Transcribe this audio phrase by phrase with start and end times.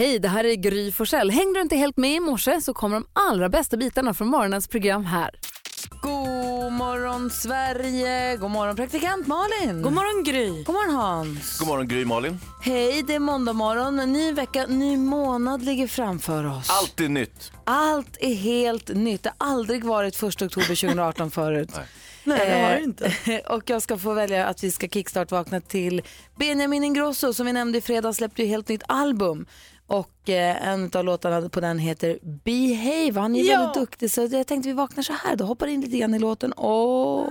[0.00, 1.30] Hej, det här är Gry Forssell.
[1.30, 4.68] Hängde du inte helt med i morse så kommer de allra bästa bitarna från morgonens
[4.68, 5.30] program här.
[6.02, 9.82] God morgon Sverige, god morgon praktikant Malin.
[9.82, 10.62] God morgon Gry.
[10.64, 11.58] God morgon Hans.
[11.58, 12.40] God morgon Gry Malin.
[12.62, 13.96] Hej, det är måndag morgon.
[13.96, 16.70] Ny vecka, ny månad ligger framför oss.
[16.70, 17.52] Allt är nytt.
[17.64, 19.22] Allt är helt nytt.
[19.22, 21.70] Det har aldrig varit 1 oktober 2018 förut.
[22.24, 23.42] Nej, det har Eh, det inte.
[23.48, 26.02] och jag ska få välja att vi ska kickstart-vakna till
[26.38, 29.46] Benjamin Ingrosso som vi nämnde i fredags släppte ju helt nytt album.
[29.90, 33.20] Och eh, en av låtarna på den heter Behave.
[33.20, 33.58] Han är Ja.
[33.58, 35.36] väldigt duktig så jag tänkte vi vaknar så här.
[35.36, 36.52] Då hoppar in lite grann i låten.
[36.56, 37.26] Åh.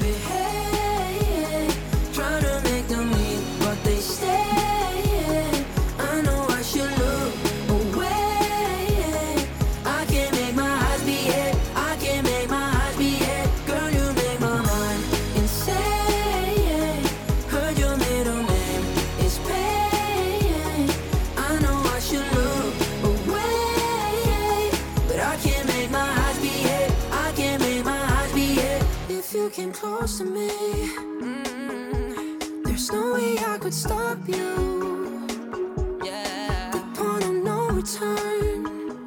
[0.00, 0.25] If
[30.16, 30.48] close to me,
[31.20, 35.26] mm, there's no way I could stop you.
[36.04, 36.70] Yeah.
[36.72, 39.00] The point of no return.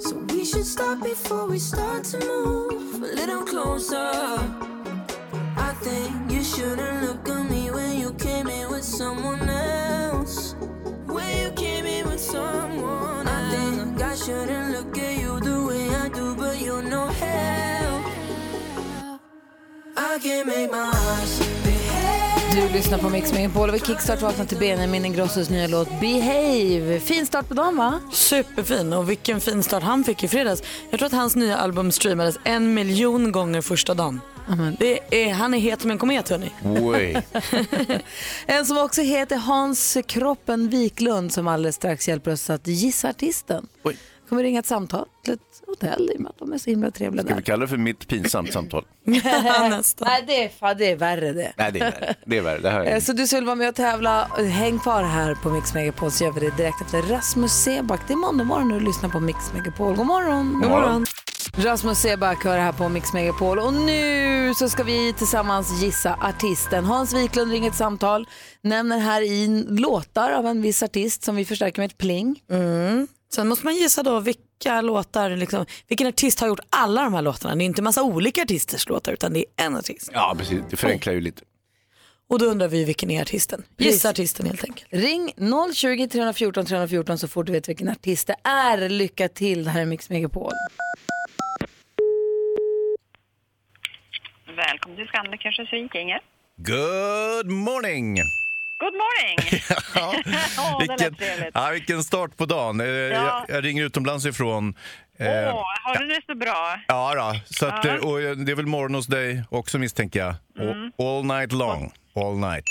[0.00, 4.10] So we should stop before we start to move a little closer.
[5.56, 10.54] I think you shouldn't look at me when you came in with someone else.
[11.06, 13.54] When you came in with someone else.
[13.54, 17.08] I think I shouldn't look at you the way I do, but you're no
[22.52, 27.00] Du lyssnar på Mix Megapol och vi kickstart vaknar till Benjamin Ingrossos nya låt Behave.
[27.00, 28.00] Fin start på dagen va?
[28.12, 30.62] Superfin och vilken fin start han fick i fredags.
[30.90, 34.20] Jag tror att hans nya album streamades en miljon gånger första dagen.
[34.78, 36.50] Det är, han är het som en komet hörni.
[36.62, 37.16] Way.
[38.46, 43.66] En som också heter Hans Kroppen Wiklund som alldeles strax hjälper oss att gissa artisten.
[43.82, 43.96] Oj.
[44.28, 46.90] Kommer ringa ett samtal till ett hotell i och med att de är så himla
[46.90, 47.46] trevliga Ska vi där.
[47.46, 48.84] kalla det för mitt pinsamt samtal?
[49.04, 50.08] Nästan.
[50.08, 51.52] Nej, det är, fan, det är värre det.
[51.56, 52.14] Nej, det är värre.
[52.26, 52.58] Det är värre.
[52.58, 53.00] Det här Eh, är...
[53.00, 56.32] Så du skulle vara med och tävla, häng kvar här på Mix Megapol så gör
[56.32, 58.00] vi det direkt efter Rasmus Seback.
[58.06, 59.96] Det är måndag morgon och du lyssnar på Mix Megapol.
[59.96, 60.52] God morgon!
[60.62, 61.06] God morgon.
[61.58, 66.84] Rasmus Seback hör här på Mix Megapol och nu så ska vi tillsammans gissa artisten.
[66.84, 68.26] Hans Wiklund ringer ett samtal,
[68.60, 72.40] nämner här i låtar av en viss artist som vi förstärker med ett pling.
[73.32, 77.22] Sen måste man gissa då vilka låtar, liksom, vilken artist har gjort alla de här
[77.22, 77.54] låtarna.
[77.54, 80.10] Det är inte en massa olika artisters låtar utan det är en artist.
[80.12, 80.60] Ja, precis.
[80.70, 81.42] Det förenklar ju lite.
[82.28, 83.62] Och då undrar vi vilken är artisten.
[83.78, 84.88] Gissa artisten helt enkelt.
[84.90, 85.32] Ring
[85.74, 88.88] 020 314 314 så fort du vet vilken artist det är.
[88.88, 90.52] Lycka till, det här är Mix Megapol.
[94.56, 96.20] Välkommen till Scandic Örnsköldsvik, Inger.
[96.56, 98.18] Good morning!
[98.78, 99.60] Good morning!
[99.94, 100.12] Ja,
[100.88, 102.80] lät vilken, ja, vilken start på dagen.
[102.80, 104.74] Eh, Jag, jag ringer utomlands ifrån.
[105.20, 105.54] Åh, Eh,
[105.84, 106.80] har du det så bra?
[106.88, 107.40] Ja, då.
[107.54, 107.90] Så att, Ja.
[107.90, 107.96] eh,
[108.30, 110.34] eh, det är väl morgon hos dig också misstänker jag.
[110.68, 110.92] Mm.
[110.98, 111.92] All, night long.
[112.14, 112.64] All night.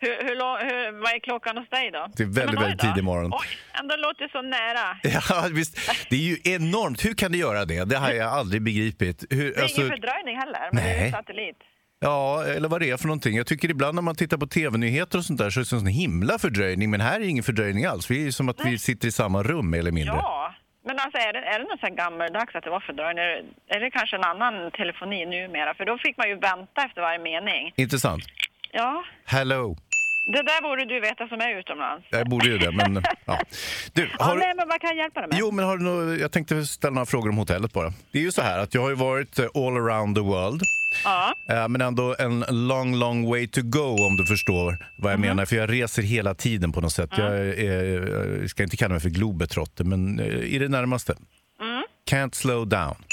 [0.00, 0.36] Hur, hur,
[0.66, 2.06] hur, vad är klockan hos dig då?
[2.16, 3.32] Det är väldigt, väldigt tidig morgon.
[3.34, 3.46] Oj,
[3.80, 4.98] ändå låter det så nära.
[5.28, 5.90] Ja, visst.
[6.10, 7.04] Det är ju enormt.
[7.04, 7.84] Hur kan det göra det?
[7.84, 9.24] Det har jag aldrig begripit.
[9.30, 11.06] Hur, Det är alltså, ingen fördröjning heller, men det är Nej.
[11.06, 11.56] ju satellit.
[12.00, 13.36] Ja, eller vad det är för någonting.
[13.36, 15.80] Jag tycker ibland när man tittar på tv-nyheter och sånt där så är det en
[15.80, 16.90] sån himla fördröjning.
[16.90, 18.10] Men här är ingen fördröjning alls.
[18.10, 20.14] Vi är som att vi sitter i samma rum eller mindre.
[20.14, 20.54] Ja,
[20.86, 23.24] men alltså är det, är det något så gammaldags att det var fördröjning?
[23.68, 25.74] Är det, kanske en annan telefoni numera?
[25.74, 27.72] För då fick man ju vänta efter varje mening.
[27.76, 28.22] Intressant.
[28.72, 29.76] Ja, Hello.
[30.32, 32.06] det där borde du veta som är utomlands.
[32.10, 33.38] Jag borde ju det, men ja.
[33.92, 35.38] Du, Ja, har, nej, men vad kan jag hjälpa dig med?
[35.40, 37.92] Jo, men har du nå- jag tänkte ställa några frågor om hotellet bara.
[38.12, 40.62] Det är ju så här att jag har ju varit all around the world.
[41.04, 41.34] Ja.
[41.48, 45.44] Eh, Men ändå en long, long way to go om du förstår vad jag menar.
[45.44, 47.10] För jag reser hela tiden på något sätt.
[47.16, 51.14] Jag, är, jag ska inte kalla mig för globetrotter, men eh, i det närmaste.
[52.10, 52.94] Can't slow down.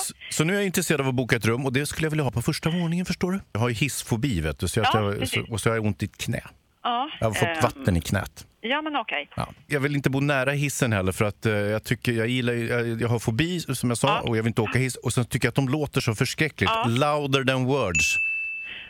[0.00, 2.10] Så, så nu är jag intresserad av att boka ett rum och det skulle jag
[2.10, 3.40] vilja ha på första våningen förstår du.
[3.52, 5.46] Jag har ju hissfobi vet du, så Ja, jag, precis.
[5.46, 6.40] så, och så har jag ont i ett knä.
[6.82, 8.46] Ja, Jag har fått ehm, vatten i knät.
[8.64, 9.28] Ja, men okej.
[9.36, 9.48] Ja.
[9.66, 13.00] Jag vill inte bo nära hissen heller för att eh, jag tycker jag gillar jag,
[13.02, 14.20] jag har fobi som jag sa Ja.
[14.28, 16.70] och jag vill inte åka hiss och sen tycker jag att de låter så förskräckligt.
[16.74, 16.84] Ja.
[16.88, 18.18] Louder than words.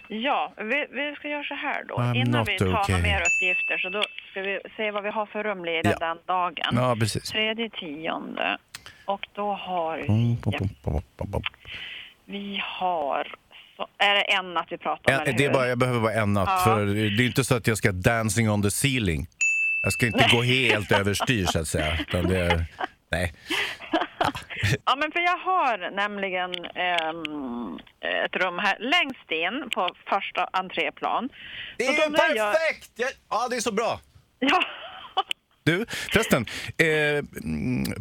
[0.09, 1.95] Ja, vi, vi ska göra så här då.
[1.95, 2.83] I'm Innan vi tar okay.
[2.89, 6.07] några mer uppgifter så då ska vi se vad vi har för rum lediga Ja.
[6.07, 6.73] den dagen.
[6.73, 7.31] Ja, precis.
[7.31, 8.59] Tredje tionde.
[9.05, 10.39] Och då har vi,
[12.25, 13.35] vi har,
[13.77, 15.25] så, är det en natt vi pratar om?
[15.27, 16.49] En, det är bara, jag behöver bara en natt.
[16.49, 16.63] Ja.
[16.65, 19.27] För det är inte så att jag ska dancing on the ceiling.
[19.83, 21.97] Jag ska inte gå helt överstyr så att säga.
[22.01, 22.65] Utan det är,
[23.11, 23.33] nej.
[24.85, 27.79] Ja, men för jag har nämligen ehm,
[28.25, 31.29] ett rum här längst in på första entréplan.
[31.79, 32.91] Det är jag- perfekt!
[32.97, 34.01] Jag, ja, det är så bra.
[34.39, 34.63] Ja,
[35.65, 36.47] Du, förresten,
[36.79, 37.25] eh,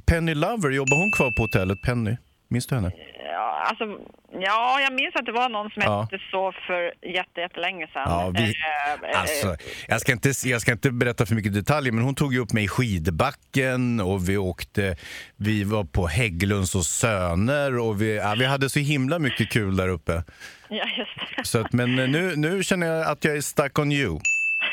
[0.06, 2.18] Penny Lover, jobbar hon kvar på hotellet Penny?
[2.52, 2.92] Minns du henne?
[3.24, 3.86] ja, alltså,
[4.32, 6.02] ja, jag minns att det var någon som Ja.
[6.02, 8.04] hette så för jätte, jättelänge sedan.
[8.06, 9.56] Ja, vi, Eh, eh, alltså,
[9.88, 12.54] jag, ska inte, jag ska inte berätta för mycket detaljer, men hon tog ju upp
[12.54, 14.96] mig i skidbacken och vi åkte,
[15.36, 19.76] vi var på Hägglunds och Söner och vi, ja, vi hade så himla mycket kul
[19.78, 20.24] där uppe.
[20.70, 21.44] Ja, just det.
[21.48, 24.20] Så att, men nu, nu känner jag att jag är stuck on you.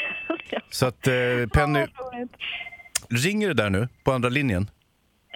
[0.70, 1.14] Så att eh,
[1.52, 1.86] Penny,
[3.10, 4.70] ringer det där nu på andra linjen?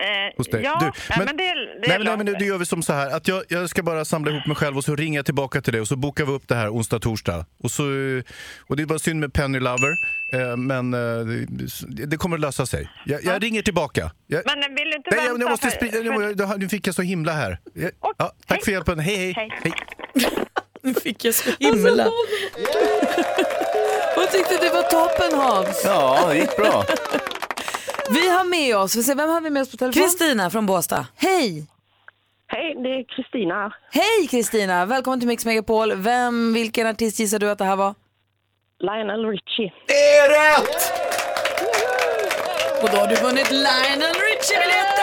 [0.03, 0.63] Eh, Hos dig?
[0.63, 2.83] Ja, Du, nej, men, det, det är nej, men, nej, men då gör vi som
[2.83, 5.25] så här, att jag, jag ska bara samla ihop mig själv och så ringer jag
[5.27, 7.47] tillbaka till dig och så bokar vi upp det här onsdag, torsdag.
[7.63, 7.83] Och, så,
[8.67, 9.93] och det är bara synd med Penny Lover,
[10.33, 11.01] eh, men eh,
[11.89, 12.89] det, det kommer att lösa sig.
[13.07, 14.11] Jag, jag ringer tillbaka.
[14.27, 15.41] Jag, Men vill du inte nej, vänta?
[15.43, 17.59] jag måste för- sprida, för- nu, nu fick jag så himla här.
[17.75, 18.65] Jag, Och- ja, tack hej.
[18.65, 19.33] för hjälpen, hej hej.
[19.37, 19.51] Hej.
[19.63, 19.73] hej.
[20.85, 22.05] Nu fick jag så himla.
[24.15, 25.83] Hon tyckte det var toppen Hans.
[25.85, 26.85] Ja, det gick bra.
[28.11, 30.03] Vi har med oss, vi ser, vem har vi med oss på telefon?
[30.03, 31.07] Kristina från Båstad.
[31.17, 31.67] Hej!
[32.47, 33.73] Hej, det är Kristina.
[33.91, 35.93] Hej Kristina, välkommen till Mix Megapol.
[35.95, 37.95] Vem, vilken artist gissar du att det här var?
[38.79, 39.73] Lionel Richie.
[39.87, 40.93] Det är rätt!
[42.83, 45.03] Och då har du vunnit Lionel Richie-biljetter!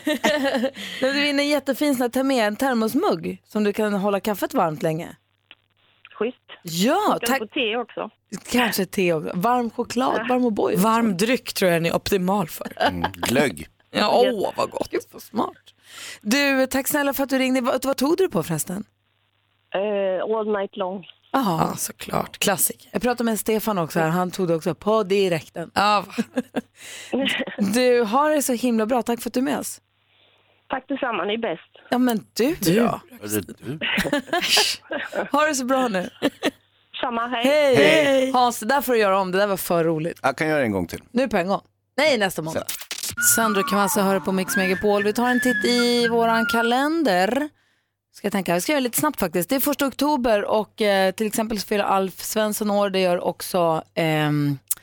[1.00, 4.54] Du vinner en jättefin sån här, ta med en termosmugg som du kan hålla kaffet
[4.54, 5.16] varmt länge.
[6.18, 6.36] Schysst.
[6.62, 7.40] Ja, Ska tack.
[7.40, 8.10] du få te också?
[8.50, 9.30] Kanske te också.
[9.34, 10.76] Varm choklad, varm O'boy.
[10.76, 12.72] Varm dryck tror jag den är optimal för.
[12.76, 13.68] Mm, glögg.
[13.90, 14.90] Ja, åh vad gott.
[14.90, 15.56] Gud vad smart.
[16.20, 17.60] Du, tack snälla för att du ringde.
[17.60, 18.84] Vad, vad tog du på förresten?
[19.74, 21.06] Eh, all night long.
[21.32, 21.66] Jaha.
[21.70, 22.38] Ja, såklart.
[22.38, 22.88] Klassiker.
[22.92, 25.70] Jag pratade med Stefan också här, han tog det också på direkten.
[25.74, 26.04] Ja,
[27.74, 29.80] Du har det så himla bra, tack för att du är med oss.
[30.68, 31.70] Tack detsamma, ni är bäst.
[31.90, 32.74] Ja men du, du.
[32.80, 33.00] då?
[33.20, 33.78] Du.
[35.32, 36.10] Ha det så bra nu.
[37.00, 37.46] Samma, hej.
[37.46, 37.76] Hej!
[37.76, 38.30] Hej.
[38.32, 40.18] Hans, det där får du göra om, det där var för roligt.
[40.22, 41.02] Jag kan göra det en gång till.
[41.10, 41.60] Nu på en gång.
[41.96, 42.64] Nej, nästa måndag.
[43.36, 45.02] Sandro Cavazza hör på Mix Megapol.
[45.02, 47.48] Vi tar en titt i våran kalender.
[48.12, 49.48] Ska jag tänka, vi ska göra lite snabbt faktiskt.
[49.48, 52.90] Det är första oktober och eh, till exempel så fyller Alf Svensson år.
[52.90, 54.79] Det gör också ehm, eh,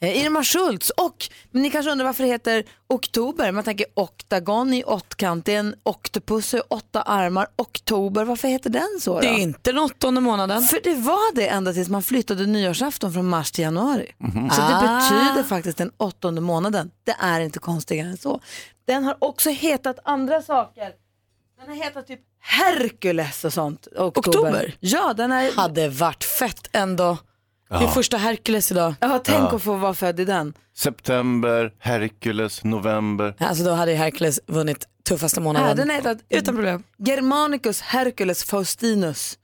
[0.00, 0.90] Irma Schultz.
[0.90, 3.52] Och men ni kanske undrar varför det heter oktober.
[3.52, 5.44] Man tänker oktagon i åttkant.
[5.46, 7.46] Det är en oktopus i åtta armar.
[7.56, 9.20] Oktober, varför heter den så då?
[9.20, 10.62] det är inte den åttonde månaden.
[10.62, 14.12] För det var det ända tills man flyttade nyårsafton från mars till januari.
[14.20, 15.00] Så det Ah.
[15.00, 16.90] betyder faktiskt den åttonde månaden.
[17.04, 18.40] Det är inte konstigare än så.
[18.86, 20.90] Den har också hetat andra saker.
[21.60, 23.86] Den har hetat typ Herkules och sånt.
[23.96, 24.08] Oktober.
[24.30, 24.76] Oktober?
[24.80, 25.52] Ja, den är...
[25.56, 27.16] Hade varit fett ändå.
[27.68, 28.94] Det är första Hercules idag.
[29.00, 30.54] Ja, tänk att få vara född i den.
[30.76, 33.34] September, Hercules, november.
[33.38, 35.76] Alltså då hade ju Hercules vunnit tuffaste Ja, månaden.
[35.76, 36.82] den har hetat Utan problem.
[36.98, 39.38] Germanicus Hercules Faustinus.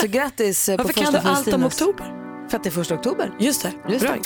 [0.00, 1.80] Så grattis eh, på Varför första kan du allt om Faustinus.
[1.82, 2.06] oktober?
[2.48, 3.30] För att det är första oktober.
[3.40, 3.72] Just det.
[3.88, 4.16] Just Bra.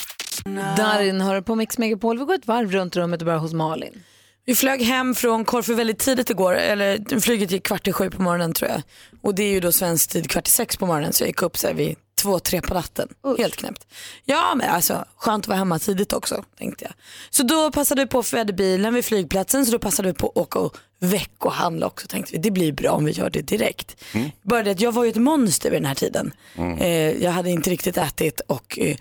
[0.45, 0.75] det.
[0.77, 2.19] Darin hör på Mix Megapol.
[2.19, 4.03] Vi går ett varv runt rummet och börjar hos Malin.
[4.49, 8.23] Vi flög hem från Korfu väldigt tidigt igår, eller flyget gick kvart i sju på
[8.23, 8.83] morgonen tror jag.
[9.23, 11.43] Och det är ju då svensk tid kvart i sex på morgonen så jag gick
[11.43, 13.09] upp så här vid två, tre på natten.
[13.39, 13.87] Helt knäppt.
[14.25, 16.93] Ja men alltså skönt att vara hemma tidigt också tänkte jag.
[17.31, 20.15] Så då passade vi på för vi hade bilen vid flygplatsen så då passade vi
[20.15, 22.39] på att åka och veckohandla också tänkte vi.
[22.39, 23.97] Det blir bra om vi gör det direkt.
[24.43, 26.33] Bara det att jag var ju ett monster vid den här tiden.
[26.81, 28.97] Eh, jag hade inte riktigt ätit och eh,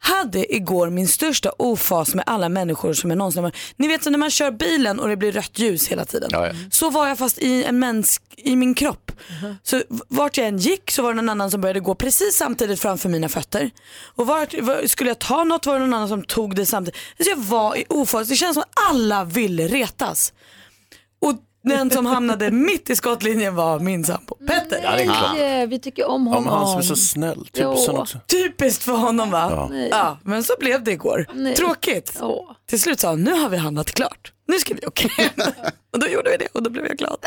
[0.00, 4.10] hade igår min största ofas med alla människor som jag någonsin har Ni vet så
[4.10, 6.28] när man kör bilen och det blir rött ljus hela tiden.
[6.32, 6.52] Ja, ja.
[6.70, 9.12] Så var jag fast i en mänsk, i min kropp.
[9.62, 12.34] Så v- vart jag än gick så var det någon annan som började gå precis
[12.36, 13.70] samtidigt framför mina fötter.
[14.16, 17.00] Och vart, var, skulle jag ta något var det någon annan som tog det samtidigt.
[17.24, 20.32] Så jag var i ofas, det känns som att alla ville retas.
[21.20, 24.80] Och den som hamnade mitt i skottlinjen var min sambo Petter.
[24.82, 25.34] Ja, det är klart.
[25.34, 26.44] Nej, vi tycker om Ja, honom.
[26.44, 27.46] men han som är så snäll.
[27.46, 27.98] Tusen Jo.
[28.00, 28.18] också.
[28.26, 29.70] Typiskt för honom va?
[29.90, 30.18] Ja.
[30.22, 31.26] men så blev det igår.
[31.34, 31.54] Nej.
[31.56, 32.18] Tråkigt.
[32.20, 32.50] Åh.
[32.66, 34.32] Till slut sa han, nu har vi handlat klart.
[34.46, 35.30] Nu ska vi åka hem.
[35.92, 37.18] och då gjorde vi det och då blev jag glad.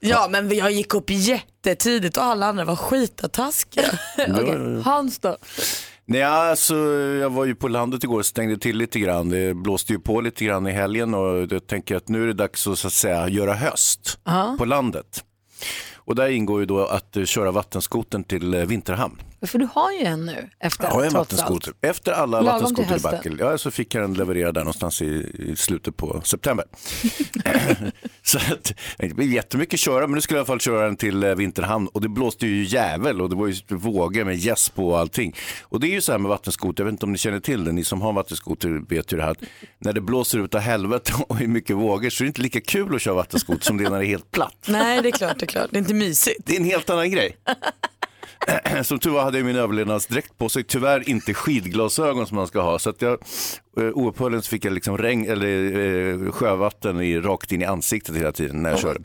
[0.00, 3.98] Ja men jag gick upp jättetidigt och alla andra var skitataskiga.
[4.18, 5.36] Okej, Hans då?
[6.06, 6.76] Nej, alltså,
[7.20, 9.28] jag var ju på landet igår och stängde till lite grann.
[9.28, 12.32] Det blåste ju på lite grann i helgen och jag tänker att nu är det
[12.32, 14.18] dags att, så att säga, göra höst
[14.58, 15.24] på landet.
[15.94, 19.16] Och där ingår ju då att eh, köra vattenskoten till eh, Vinterhamn.
[19.46, 21.70] För du har ju en nu efter Jag har en vattenskoter.
[21.70, 21.76] allt.
[21.80, 26.20] Efter alla vattenskoterdebacle, ja, så fick jag den levererad där någonstans i, i slutet på
[26.24, 26.64] september.
[28.22, 30.96] så att, det blir jättemycket köra, men nu skulle jag i alla fall köra den
[30.96, 34.68] till eh, Vinterhamn och det blåste ju jävel och det var ju vågor med gäss
[34.68, 35.36] på och allting.
[35.62, 37.64] Och det är ju så här med vattenskoter, jag vet inte om ni känner till
[37.64, 39.42] det, ni som har vattenskoter vet ju det här, att
[39.78, 42.60] när det blåser ut av helvete och är mycket vågor så är det inte lika
[42.60, 44.66] kul att köra vattenskoter som det är när det är helt platt.
[44.66, 45.68] Nej det är klart, det är klart.
[45.70, 46.40] Det är inte mysigt.
[46.46, 47.36] Det är en helt annan grej.
[48.82, 52.60] Som tur var hade jag min överlevnadsdräkt på sig, tyvärr inte skidglasögon som man ska
[52.60, 52.78] ha.
[52.78, 53.12] Så att jag,
[53.76, 55.78] eh, oupphörligen så fick jag liksom regn, eller,
[56.26, 59.00] eh, sjövatten i, rakt in i ansiktet hela tiden när jag körde.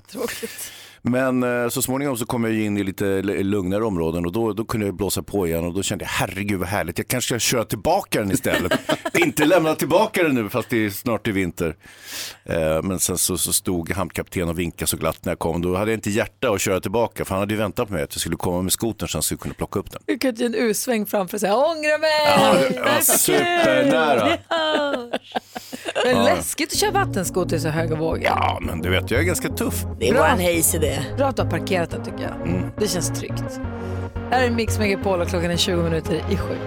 [1.02, 4.66] Men eh, så småningom så kom jag in i lite lugnare områden och då, då
[4.66, 7.40] kunde jag blåsa på igen och då kände jag herregud vad härligt, jag kanske ska
[7.40, 8.72] köra tillbaka den istället.
[9.18, 11.76] Inte lämna tillbaka den nu fast det är snart i vinter.
[12.44, 15.62] Eh, men sen så, så stod hamnkaptenen och vinkade så glatt när jag kom.
[15.62, 18.04] Då hade jag inte hjärta att köra tillbaka för han hade ju väntat på mig
[18.04, 20.02] att jag skulle komma med skotern så han skulle kunna plocka upp den.
[20.06, 22.10] Du kan ge en U-sväng framför och säga ångra mig.
[22.26, 24.38] Ja, det Det var supernära.
[26.04, 28.24] Det är läskigt att köra vattenskoter i så höga vågor.
[28.24, 29.86] Ja, men du vet, jag är ganska tuff.
[30.00, 30.22] Det är Bra.
[30.22, 31.00] våran Hayes idé.
[31.18, 32.72] Bra att du har parkerat den tycker jag.
[32.78, 33.60] Det känns tryggt.
[34.32, 36.58] Här är Mix Megapol och klockan är 20 minuter i sju.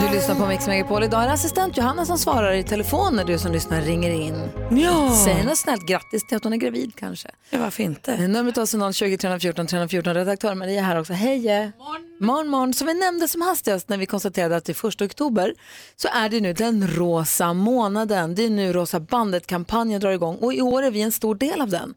[0.00, 1.04] Du lyssnar på Mix Megapol.
[1.04, 4.34] Idag är det assistent Johanna som svarar i telefon när du som lyssnar ringer in.
[4.70, 7.28] Ja, Säg något snällt grattis till att hon är gravid kanske.
[7.50, 8.16] ja varför inte?
[8.28, 10.14] Numret är alltså 020 314 314.
[10.14, 11.12] Redaktör Maria här också.
[11.12, 11.72] Hej!
[12.20, 12.74] Morgon, morgon.
[12.74, 15.54] Som vi nämnde som hastigast när vi konstaterade att det är 1 oktober
[15.96, 18.34] så är det nu den rosa månaden.
[18.34, 21.60] Det är nu Rosa bandet-kampanjen drar igång och i år är vi en stor del
[21.60, 21.94] av den.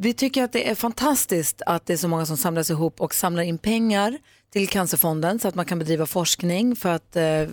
[0.00, 3.14] Vi tycker att det är fantastiskt att det är så många som samlas ihop och
[3.14, 4.18] samlar in pengar
[4.52, 7.48] till Cancerfonden så att man kan bedriva forskning för att eh,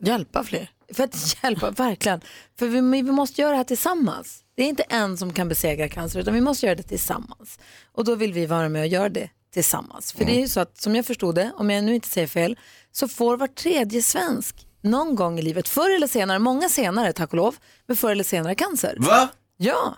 [0.00, 0.70] Hjälpa fler.
[0.92, 2.20] för att hjälpa, verkligen.
[2.58, 4.44] För vi, vi måste göra det här tillsammans.
[4.56, 7.58] Det är inte en som kan besegra cancer utan vi måste göra det tillsammans.
[7.92, 10.12] Och då vill vi vara med och göra det tillsammans.
[10.12, 12.26] För det är ju så att som jag förstod det, om jag nu inte säger
[12.26, 12.58] fel,
[12.92, 17.30] så får var tredje svensk någon gång i livet, förr eller senare, många senare tack
[17.30, 17.56] och lov,
[17.86, 18.96] men förr eller senare cancer.
[18.98, 19.28] Va?
[19.56, 19.96] Ja,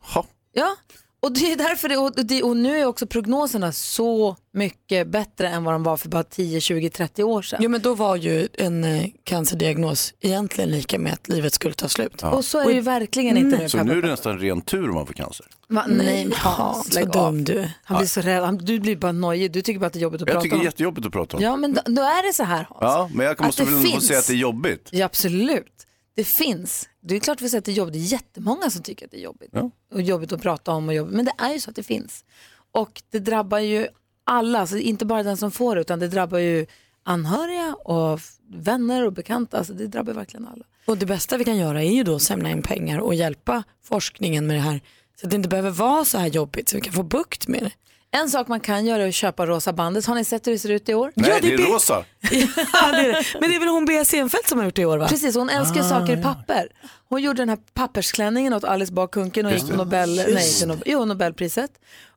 [0.00, 0.26] Ha.
[0.52, 0.76] ja.
[1.22, 5.48] Och det är därför det, och, det, och nu är också prognoserna så mycket bättre
[5.48, 7.58] än vad de var för bara 10, 20, 30 år sedan.
[7.62, 11.88] Jo men då var ju en eh, cancerdiagnos egentligen lika med att livet skulle ta
[11.88, 12.22] slut.
[12.22, 13.68] Och så är det ju verkligen inte nu.
[13.68, 15.46] Så nu är det nästan ren tur om man får cancer.
[15.68, 15.84] Va?
[15.88, 17.68] Nej, men Ja, så dum du.
[17.84, 18.42] Han blir så rädd.
[18.42, 19.52] Han, du blir bara nojig.
[19.52, 20.60] Du tycker bara att det är jobbigt att Jag prata tycker det om.
[20.60, 21.42] är jättejobbigt att prata om.
[21.42, 22.78] Ja, men då, då är det så här Hans.
[22.80, 24.88] Ja, men jag Att måste det väl få säga att det är jobbigt.
[24.92, 25.86] Ja, absolut.
[26.14, 26.88] Det finns.
[27.00, 27.94] Det är klart vi säger att det är jobbigt.
[27.94, 29.50] Det är jättemånga som tycker att det är jobbigt.
[29.52, 29.70] Ja.
[29.92, 31.14] Och jobbigt att prata om och jobbigt.
[31.14, 32.24] Men det är ju så att det finns.
[32.72, 33.86] Och det drabbar ju
[34.24, 36.66] alla, alltså inte bara den som får det, utan det drabbar ju
[37.02, 39.58] anhöriga och vänner och bekanta.
[39.58, 40.64] Alltså det drabbar verkligen alla.
[40.86, 43.62] Och det bästa vi kan göra är ju då att samla in pengar och hjälpa
[43.82, 44.80] forskningen med det här.
[45.20, 47.62] Så att det inte behöver vara så här jobbigt så vi kan få bukt med
[47.62, 47.72] det.
[48.16, 50.06] En sak man kan göra är att köpa rosa bandet.
[50.06, 51.12] Har ni sett hur det ser ut i år?
[51.14, 52.04] Nej, Ja, det det är rosa.
[52.72, 53.24] Ja, det är det.
[53.40, 55.08] Men det är väl hon Bea Senfeldt som har gjort det i år va?
[55.08, 56.68] Precis, hon älskar ju saker i papper.
[57.08, 60.82] Hon gjorde den här pappersklänningen åt Alice Bah Kuhnke och gick Nobel, nej, inte Nobel,
[60.86, 61.70] jo, Nobelpriset.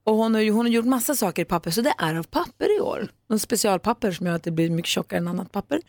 [0.04, 2.78] Och hon har, hon har gjort massa saker i papper, så det är av papper
[2.78, 3.08] i år.
[3.30, 5.82] En specialpapper som gör att det blir mycket tjockare än annat papper.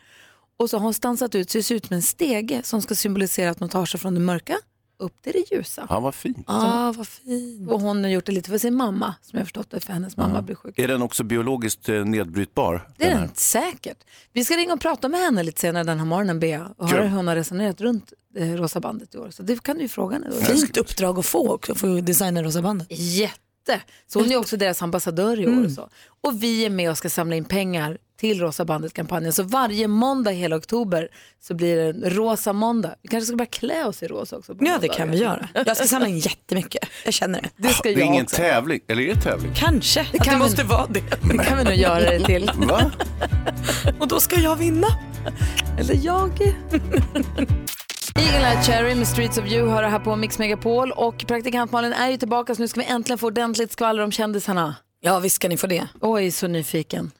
[0.59, 2.95] Och så har hon stansat ut, så det ser ut som en stege som ska
[2.95, 4.57] symbolisera att man tar sig från det mörka
[4.99, 5.85] upp till det ljusa.
[5.89, 6.43] Han var fin.
[6.47, 7.71] Ah, vad fint.
[7.71, 9.93] Och hon har gjort det lite för sin mamma, som jag har förstått det, för
[9.93, 10.79] hennes mamma blir sjuk.
[10.79, 12.89] Är den också biologiskt eh, nedbrytbar?
[12.97, 13.97] Det är den säkert.
[14.33, 17.01] Vi ska ringa och prata med henne lite senare den här morgonen, Bea, och höra
[17.01, 17.09] Kul.
[17.09, 19.29] hur hon har resonerat runt eh, Rosa bandet i år.
[19.29, 20.35] Så det kan du ju fråga henne då.
[20.35, 22.87] Fint uppdrag att få också, att få designa rosa bandet.
[22.91, 23.81] Jätte.
[24.07, 25.65] Så hon är också deras ambassadör i år.
[25.65, 25.89] Och, så.
[26.21, 29.33] och vi är med och ska samla in pengar till Rosa bandet-kampanjen.
[29.33, 31.07] Så varje måndag hela oktober
[31.47, 32.95] så blir det en rosa måndag.
[33.01, 34.55] Vi kanske ska börja klä oss i rosa också.
[34.55, 35.47] på Ja det kan vi göra.
[35.53, 37.49] Jag ska samla in jättemycket, jag känner det.
[37.57, 38.35] Det ska Det är jag ingen också.
[38.35, 39.51] tävling, eller är det tävling?
[39.55, 41.03] Kanske, det kan vi- måste vara det.
[41.31, 42.51] Det kan vi nog göra det till.
[42.55, 42.91] Va?
[43.99, 44.87] Och då ska jag vinna.
[45.79, 46.41] Eller jag.
[48.15, 50.91] Eagle Eye Cherry med Streets of You hör det här på Mix Megapol.
[50.91, 54.11] Och praktikant Malin är ju tillbaka så nu ska vi äntligen få ordentligt skvaller om
[54.11, 54.75] kändisarna.
[55.01, 55.87] Ja visst ska ni få det.
[56.01, 57.11] Oj, så nyfiken.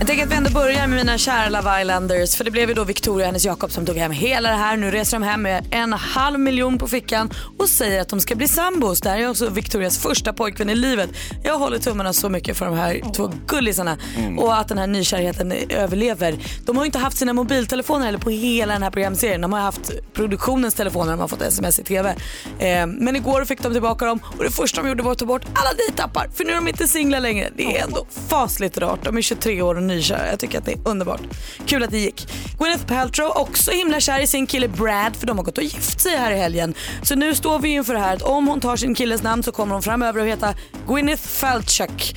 [0.00, 2.74] Jag tänker att vi ändå börjar med mina kära Love Islanders för det blev ju
[2.74, 4.76] då Victoria och hennes Jakob som tog hem hela det här.
[4.76, 8.34] Nu reser de hem med en halv miljon på fickan och säger att de ska
[8.34, 9.00] bli sambos.
[9.00, 11.10] Det här är också Victorias första pojkvän i livet.
[11.42, 13.98] Jag håller tummarna så mycket för de här två gullisarna
[14.38, 16.38] och att den här nykärheten överlever.
[16.66, 19.40] De har ju inte haft sina mobiltelefoner eller på hela den här programserien.
[19.40, 22.14] De har haft produktionens telefoner, de har fått sms i TV.
[22.58, 25.26] Eh, men igår fick de tillbaka dem och det första de gjorde var att ta
[25.26, 27.50] bort alla dejtappar för nu är de inte singlar längre.
[27.56, 29.04] Det är ändå fasligt rart.
[29.04, 30.30] De är 23 år och nykära.
[30.30, 31.20] Jag tycker att det är underbart.
[31.66, 32.28] Kul att det gick.
[32.58, 36.00] Gwyneth Paltrow också himla kär i sin kille Brad för de har gått och gift
[36.00, 36.74] sig här i helgen.
[37.02, 39.52] Så nu står vi inför det här att om hon tar sin killes namn så
[39.52, 40.54] kommer hon framöver att heta
[40.88, 42.16] Gwyneth Falchuk.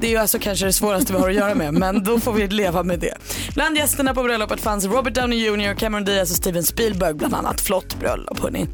[0.00, 2.32] Det är ju alltså kanske det svåraste vi har att göra med men då får
[2.32, 3.14] vi leva med det.
[3.54, 7.60] Bland gästerna på bröllopet fanns Robert Downey Jr, Cameron Diaz och Steven Spielberg bland annat.
[7.60, 8.66] Flott bröllop hörni.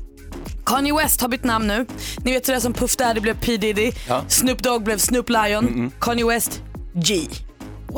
[0.67, 1.87] Kanye West har bytt namn nu.
[2.25, 3.93] Ni vet sådär som Puff Daddy blev P Diddy,
[4.29, 6.63] Snoop Dogg blev Snoop Lion, Kanye West
[6.95, 7.21] G.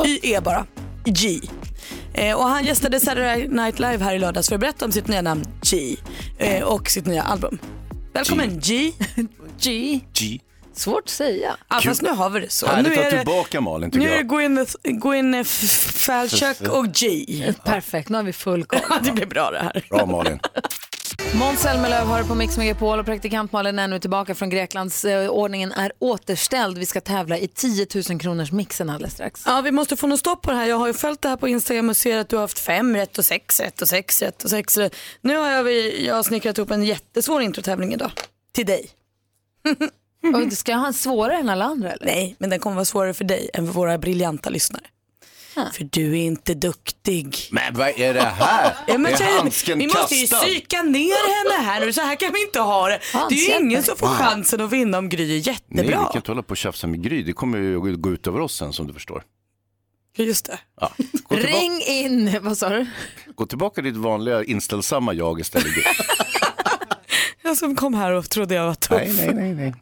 [0.04, 0.66] Y-E bara.
[1.04, 1.40] G.
[2.14, 5.08] Eh, och han gästade Saturday Night Live här i lördags för att berätta om sitt
[5.08, 5.96] nya namn G
[6.38, 7.58] eh, och sitt nya album.
[8.12, 8.92] Välkommen G.
[9.60, 10.00] G.
[10.12, 10.40] G.
[10.72, 11.56] Svårt att säga.
[11.68, 12.66] Ja, fast nu har vi det så.
[12.66, 14.28] Härligt nu att är ha det, tillbaka Malin tycker nu är jag.
[14.28, 15.50] Gwyneth, Gwyneth
[15.94, 17.26] Falchuk och G.
[17.64, 18.80] Perfekt, nu har vi full koll.
[19.02, 19.86] Det blir bra det här.
[19.90, 20.38] Bra Malin.
[21.34, 25.04] Måns Zelmerlöw har på Mix Megapol och praktikant Malin är nu tillbaka från Greklands.
[25.04, 26.78] Eh, Ordningen är återställd.
[26.78, 29.42] Vi ska tävla i 10 000 kronors mixen alldeles strax.
[29.46, 30.66] Ja, vi måste få något stopp på det här.
[30.66, 32.96] Jag har ju följt det här på Instagram och ser att du har haft fem
[32.96, 34.96] rätt och sex rätt och sex rätt och sex rätt.
[35.20, 38.10] Nu har jag, jag snickrat ihop en jättesvår introtävling idag.
[38.52, 38.90] Till dig.
[40.46, 42.06] Och ska jag ha en svårare än alla andra eller?
[42.06, 44.84] Nej, men den kommer vara svårare för dig än för våra briljanta lyssnare.
[45.72, 47.36] För du är inte duktig.
[47.50, 48.76] Men vad är det här?
[48.86, 50.46] Ja, men är tjejer, handsken vi måste ju kastad?
[50.46, 53.00] psyka ner henne här nu, så här kan vi inte ha det.
[53.28, 56.06] Det är ju ingen som får chansen att vinna om Gry är Nej, vi jättebra.
[56.06, 57.22] kan inte hålla på och tjafsa med Gry.
[57.22, 59.22] Det kommer ju att gå ut över oss sen som du förstår.
[60.16, 60.58] Just det.
[60.80, 60.92] Ja.
[61.30, 62.86] Ring in, vad sa du?
[63.34, 65.66] gå tillbaka till ditt vanliga inställsamma jag istället.
[67.50, 68.90] Jag som kom här och trodde jag var tuff.
[68.90, 69.74] nej, nej, nej, nej.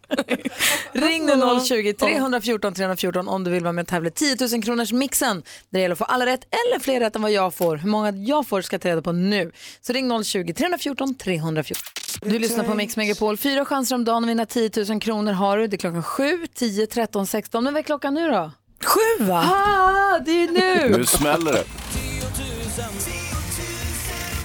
[1.08, 4.62] Ring nu 020 314 314 om du vill vara med och tävla i 10 000
[4.62, 5.42] kronors mixen.
[5.70, 7.76] Det gäller att få alla rätt eller fler rätt än vad jag får.
[7.76, 9.52] Hur många jag får ska jag ta reda på nu.
[9.80, 11.82] Så ring 020 314 314.
[12.22, 13.36] Du lyssnar på Mix Megapol.
[13.36, 15.66] Fyra chanser om dagen att vinna 10 000 kronor har du.
[15.66, 17.64] Det är klockan 7, 10, 13, 16.
[17.64, 18.50] Men vad är klockan nu då?
[18.84, 19.44] Sju va?
[19.54, 20.96] Ah, det är nu!
[20.98, 21.64] Nu smäller det.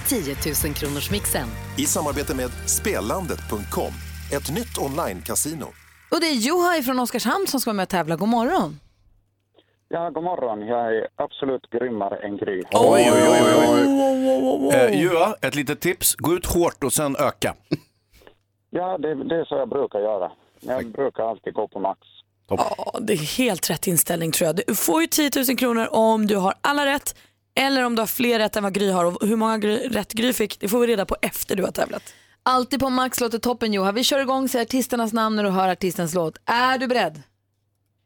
[0.08, 1.48] 10 000 kronors mixen.
[1.78, 3.92] I samarbete med Spelandet.com,
[4.32, 5.66] ett nytt online-casino.
[6.10, 8.16] Och det är Juha från Oskarshamn som ska vara med och tävla.
[8.16, 8.80] God morgon.
[9.88, 10.66] Ja, god morgon.
[10.66, 12.62] Jag är absolut grymmare än Gry.
[12.72, 13.40] Oj, oj, oj.
[14.60, 14.74] oj.
[14.74, 16.14] Eh, Jua, ett litet tips.
[16.14, 17.54] Gå ut hårt och sen öka.
[18.76, 20.32] Ja, det, det är så jag brukar göra.
[20.60, 22.00] Jag brukar alltid gå på max.
[22.48, 24.56] Ja, det är helt rätt inställning tror jag.
[24.66, 27.16] Du får ju 10 000 kronor om du har alla rätt
[27.54, 29.04] eller om du har fler rätt än vad Gry har.
[29.04, 31.70] Och hur många gry, rätt Gry fick, det får vi reda på efter du har
[31.70, 32.02] tävlat.
[32.42, 33.92] Alltid på Max låter toppen Juha.
[33.92, 36.36] Vi kör igång, säger artisternas namn när du hör artistens låt.
[36.44, 37.22] Är du beredd?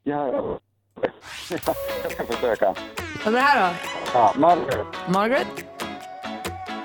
[0.03, 0.59] Ja,
[1.51, 1.61] jag
[2.13, 2.75] ska försöka.
[3.25, 3.77] Vad är det här då?
[4.15, 4.87] Ja, Margaret.
[5.09, 5.47] Margaret?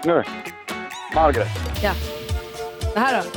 [0.04, 0.24] Nu.
[1.16, 1.48] Margaret.
[1.84, 1.92] Ja.
[2.94, 3.30] Det här då?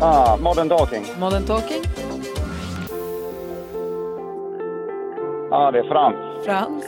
[0.00, 1.06] Ah, Modern Talking.
[1.18, 1.82] Modern Talking?
[5.52, 6.44] Ja, det är Frans.
[6.46, 6.84] Frans?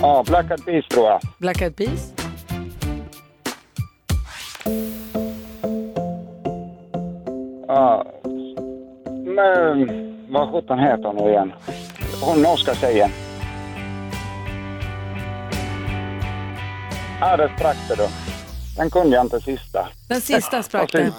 [0.00, 1.20] Ja, Black Eyed Peas tror jag.
[1.38, 2.12] Black Eyed Peas?
[7.68, 8.04] Ja.
[9.24, 9.88] Men
[10.32, 11.52] vad sjutton heter hon nu igen?
[12.22, 13.10] Hon norska tjejen.
[17.20, 18.08] Ja, det sprack det då.
[18.76, 19.88] Den kunde jag inte sista.
[20.08, 21.12] Den sista sprack det.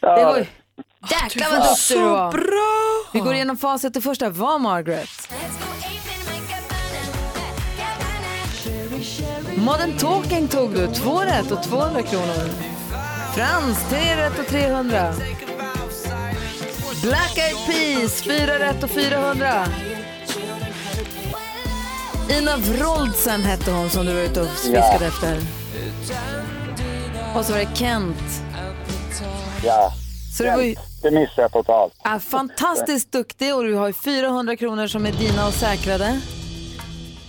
[0.00, 0.44] Ja, Det var ju...
[1.10, 2.32] Jäklar vad duktig du var.
[2.32, 3.10] Bra!
[3.12, 3.94] Vi går igenom facit.
[3.94, 5.28] Det första var Margaret.
[9.56, 10.86] Modern Talking tog du.
[10.94, 12.50] Två rätt och 200 kronor.
[13.34, 15.14] Frans, tre rätt och 300.
[17.02, 19.66] Black Eyed Peas, fyra rätt och 400.
[22.38, 25.06] Ina Wroldsen hette hon som du var ute och fiskade Ja.
[25.06, 25.40] efter.
[27.34, 28.42] Och så var det Kent.
[29.64, 29.92] ja.
[30.38, 31.94] Så det var ju Det missade jag totalt.
[32.04, 36.20] är fantastiskt duktig och du har ju 400 kronor som är dina och säkrade.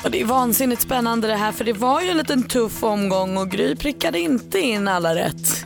[0.03, 3.38] Och det är vansinnigt spännande det här för det var ju en liten tuff omgång
[3.38, 5.65] och Gry prickade inte in alla rätt.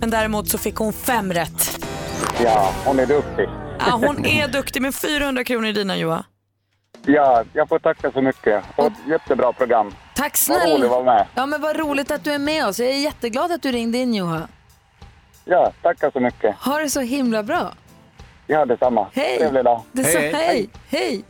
[0.00, 1.84] Men däremot så fick hon fem rätt.
[2.44, 3.48] Ja, hon är duktig.
[3.78, 6.24] Ja, hon är duktig med 400 kronor i dina Joa.
[7.06, 8.64] Ja, jag får tacka så mycket.
[8.76, 9.94] Och ett jättebra program.
[10.14, 10.84] Tack Vad roligt snälla.
[10.84, 11.26] att vara med.
[11.34, 12.78] Ja men vad roligt att du är med oss.
[12.78, 14.48] Jag är jätteglad att du ringde in Joha.
[15.44, 16.56] Ja, tackar så mycket.
[16.56, 17.72] Ha det så himla bra.
[18.46, 19.06] Ja, detsamma.
[19.12, 19.38] Hej.
[19.38, 19.82] Trevlig dag.
[19.92, 20.68] Det är så, Hej, hej, hej.
[20.88, 21.24] hej.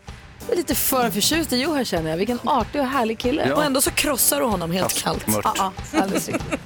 [0.47, 2.17] Jag är lite för förtjust i Joha känner jag.
[2.17, 3.53] Vilken artig och härlig kille.
[3.53, 5.27] Och ändå så krossar du honom helt kallt.
[5.27, 5.45] Mört.
[5.45, 6.61] Ja, ja, alldeles riktigt.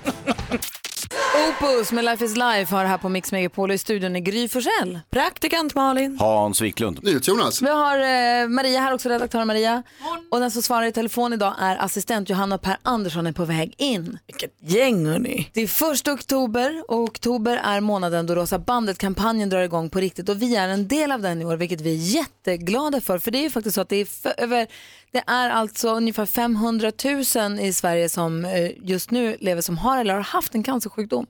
[1.48, 5.00] Opus med Life is Life har här på Mix Megapol i studion är Gry Forssell.
[5.10, 6.18] Praktikant Malin.
[6.20, 7.00] Hans Wiklund.
[7.22, 7.62] Jonas.
[7.62, 9.82] Vi har eh, Maria här också, redaktör Maria.
[10.30, 13.74] Och den som svarar i telefon idag är assistent Johanna Per Andersson är på väg
[13.78, 14.18] in.
[14.26, 15.50] Vilket gäng hörni.
[15.52, 20.28] Det är första oktober och oktober är månaden då Rosa bandet-kampanjen drar igång på riktigt
[20.28, 23.18] och vi är en del av den i år vilket vi är jätteglada för.
[23.18, 24.66] För det är ju faktiskt så att det är, för, över,
[25.10, 26.92] det är alltså ungefär 500
[27.36, 30.62] 000 i Sverige som eh, just nu lever som har eller har haft en
[30.96, 31.26] cancersjukdom.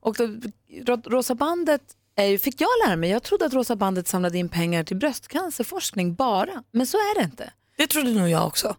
[0.00, 0.26] Och då,
[0.92, 1.82] Ro- Rosa bandet
[2.16, 6.14] är fick jag lära mig, jag trodde att Rosa bandet samlade in pengar till bröstcancerforskning
[6.14, 7.52] bara, men så är det inte.
[7.76, 8.76] Det trodde nog jag också.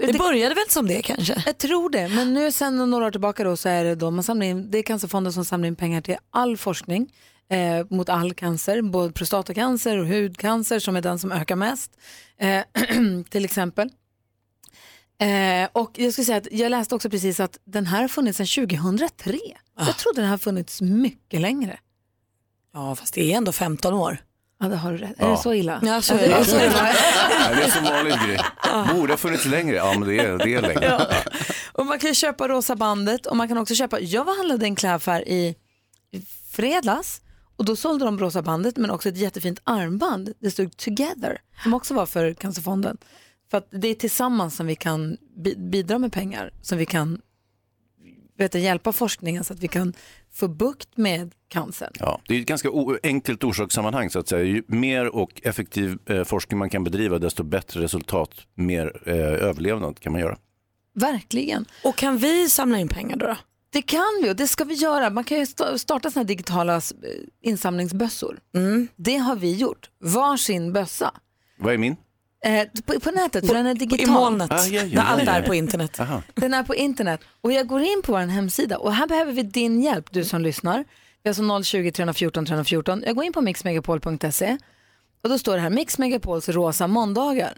[0.00, 1.42] Det började väl som det kanske?
[1.46, 4.24] Jag tror det, men nu sen några år tillbaka då så är det då man
[4.24, 7.12] samlar in, det är Cancerfonden som samlar in pengar till all forskning
[7.50, 11.90] eh, mot all cancer, både prostatacancer och hudcancer som är den som ökar mest,
[12.38, 12.62] eh,
[13.30, 13.90] till exempel.
[15.20, 18.36] Eh, och jag skulle säga att jag läste också precis att den här har funnits
[18.38, 19.38] sedan 2003.
[19.78, 21.78] Jag trodde den har funnits mycket längre.
[22.74, 24.18] Ja, fast det är ändå 15 år.
[24.60, 25.18] Ja, det har du rätt.
[25.20, 25.30] Är Ja.
[25.30, 25.80] det så illa?
[25.82, 26.44] Ja, så Ja, är det.
[26.44, 26.82] så illa.
[26.82, 26.94] Nej,
[27.56, 28.38] det är som vanligt grej.
[28.94, 29.76] Borde ha funnits längre.
[29.76, 30.84] Ja, men det är, det är längre.
[30.84, 31.06] Ja.
[31.72, 34.68] Och man kan köpa rosa bandet och man kan också köpa, jag var handlade i
[34.68, 35.54] en klädaffär i
[36.12, 37.20] i fredags
[37.56, 40.32] och då sålde de rosa bandet men också ett jättefint armband.
[40.40, 42.96] Det stod Together som också var för Cancerfonden.
[43.50, 47.20] För att det är tillsammans som vi kan bi- bidra med pengar, som vi kan
[48.38, 49.92] vet hjälpa forskningen så att vi kan
[50.32, 51.92] få bukt med cancern.
[51.98, 52.68] Ja, det är ett ganska
[53.02, 54.42] enkelt orsakssammanhang så att säga.
[54.44, 60.00] Ju mer och effektiv eh, forskning man kan bedriva desto bättre resultat, mer eh, överlevnad
[60.00, 60.38] kan man göra.
[60.94, 61.64] Verkligen.
[61.84, 63.26] Och kan vi samla in pengar då?
[63.26, 63.36] då?
[63.72, 65.10] Det kan vi och det ska vi göra.
[65.10, 66.80] Man kan ju sta- starta sådana digitala
[67.42, 68.40] insamlingsbössor.
[68.96, 69.90] Det har vi gjort.
[70.00, 71.14] Varsin bössa.
[71.58, 71.96] Vad är min?
[72.44, 74.08] Eh, på, på nätet, för den är digital.
[74.08, 76.00] I molnet, Ah, ja, ja, när allt är på internet.
[76.00, 76.22] Aha.
[76.34, 79.42] Den är på internet och jag går in på vår hemsida och här behöver vi
[79.42, 80.84] din hjälp, du som lyssnar.
[81.22, 83.02] Vi har alltså 020 314 314.
[83.06, 84.58] Jag går in på mixmegapol.se
[85.22, 87.52] och då står det här Mix Megapols rosa måndagar.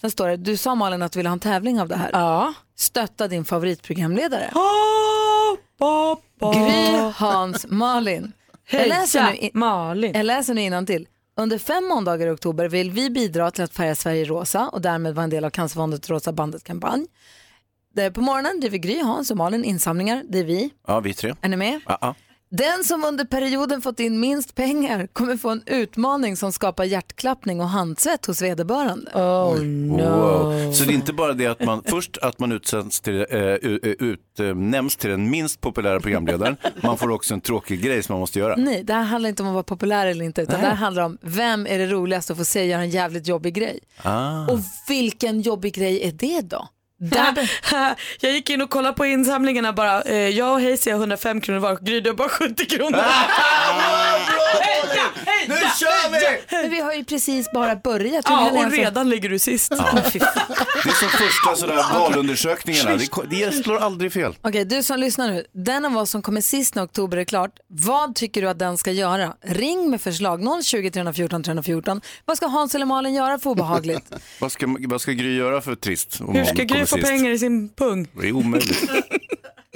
[0.00, 2.10] Sen står det, du sa Malin att du ville ha en tävling av det här.
[2.12, 2.54] Ja.
[2.76, 4.50] Stötta din favoritprogramledare.
[6.54, 8.32] Gry, Hans, Malin.
[8.70, 10.12] Jag läser nu, in, Malin.
[10.14, 11.06] jag läser nu innantill.
[11.40, 15.14] Under fem måndagar i oktober vill vi bidra till att färga Sverige rosa och därmed
[15.14, 17.06] vara en del av Cancerfondets Rosa bandet-kampanj.
[17.94, 20.22] Det- På morgonen driver Gry, Hans och Malin insamlingar.
[20.28, 20.70] Det är vi.
[20.86, 21.34] Ja, vi tre.
[21.40, 21.80] Är ni med?
[21.86, 22.14] Ja, ja.
[22.48, 27.60] Den som under perioden fått in minst pengar kommer få en utmaning som skapar hjärtklappning
[27.60, 29.10] och handsvett hos vederbörande.
[29.14, 29.56] Oh
[29.96, 30.72] Wow.
[30.72, 33.96] Så det är inte bara det att man först att man utsänds till, eh, u-
[34.00, 38.38] utnämns till den minst populära programledaren, man får också en tråkig grej som man måste
[38.38, 38.54] göra.
[38.56, 41.02] Nej, det här handlar inte om att vara populär eller inte, utan det här handlar
[41.02, 43.78] om vem är det roligast att få se göra en jävligt jobbig grej.
[44.02, 44.46] Ah.
[44.46, 46.68] Och vilken jobbig grej är det då?
[46.98, 47.50] Där,
[48.20, 50.02] jag gick in och kollade på insamlingarna bara.
[50.02, 53.04] Eh, jag och Hayes har 105 kronor var och Gry du har bara 70 kronor.
[55.48, 56.40] Nu kör vi!
[56.62, 58.28] men vi har ju precis bara börjat.
[58.28, 59.70] Hur Ja, kan och alltså- redan ligger du sist.
[59.70, 62.96] Det är som första sådär valundersökningarna,
[63.30, 64.34] det, slår aldrig fel.
[64.42, 65.44] Okej, du som lyssnar nu.
[65.52, 68.78] Den av oss som kommer sist när oktober är klart, vad tycker du att den
[68.78, 69.32] ska göra?
[69.44, 72.00] Ring med förslag 020 314 314.
[72.24, 74.04] Vad ska Hans eller Malin göra för obehagligt?
[74.40, 76.20] Vad ska, vad ska Gry göra för trist?
[76.20, 77.08] om Hur hon ska kommer Gry få sist?
[77.08, 78.08] pengar i sin pung?
[78.20, 78.90] Det är omöjligt.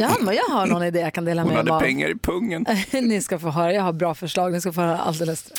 [0.00, 1.80] Ja, men jag har någon idé jag kan dela Hon med hade mig av.
[1.80, 2.66] pengar i pungen.
[2.92, 4.52] Ni ska få höra, jag har bra förslag.
[4.52, 5.52] Ni ska få höra alldeles.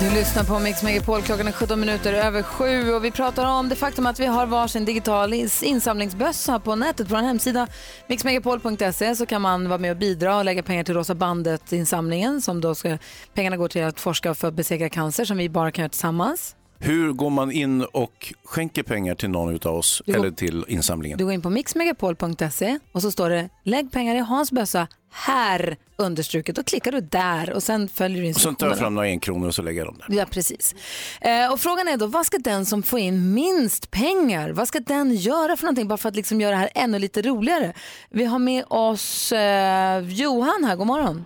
[0.00, 3.68] Du lyssnar på Mix Megapol, klockan är 17 minuter över sju och vi pratar om
[3.68, 7.08] det faktum att vi har varsin digital ins- insamlingsbössa på nätet.
[7.08, 7.66] På vår hemsida
[8.06, 12.60] mixmegapol.se så kan man vara med och bidra och lägga pengar till Rosa bandet-insamlingen som
[12.60, 12.98] då ska,
[13.34, 16.54] pengarna går till att forska för att besegra cancer som vi bara kan göra tillsammans.
[16.80, 21.18] Hur går man in och skänker pengar till någon av oss går- eller till insamlingen?
[21.18, 25.76] Du går in på mixmegapol.se och så står det lägg pengar i Hans bössa här
[25.96, 26.56] understruket.
[26.56, 28.72] Då klickar du där och sen följer du Och sen tar instruktionerna.
[28.74, 30.16] jag fram några enkronor och så lägger jag dem där.
[30.18, 30.74] Ja, precis.
[31.20, 34.80] Eh, och frågan är då, vad ska den som får in minst pengar, vad ska
[34.80, 37.72] den göra för någonting bara för att liksom göra det här ännu lite roligare?
[38.10, 41.24] Vi har med oss eh, Johan här, god morgon.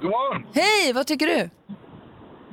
[0.00, 0.46] God morgon!
[0.54, 1.50] Hej, vad tycker du?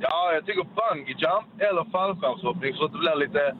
[0.00, 3.56] Ja, jag tycker bungee jump eller fallskärmshoppning så att det blir lite...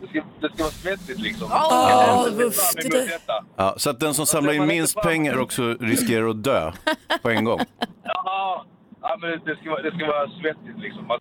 [0.00, 1.48] Det ska, det ska vara svettigt liksom.
[1.50, 3.20] Jag ser uff, det.
[3.56, 6.72] Ja, så att den som samlar in man minst pengar också riskerar att dö
[7.22, 7.60] på en gång.
[8.04, 8.64] Ja,
[9.02, 11.18] ja men det ska, vara, det ska vara svettigt liksom.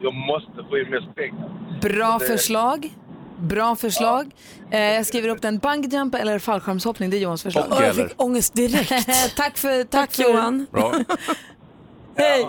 [0.00, 1.50] Jag måste få in mest pengar.
[1.80, 2.90] Bra Det- förslag.
[3.38, 4.30] Bra förslag.
[4.70, 5.58] Eh, jag skriver upp den.
[5.58, 7.64] Bungyjump eller fallskärmshoppning, det är Johans förslag.
[7.70, 8.88] Och jag fick ångest direkt.
[9.36, 10.66] tack för, tack Tack för, Johan.
[10.70, 10.92] Bra.
[12.16, 12.46] Hej.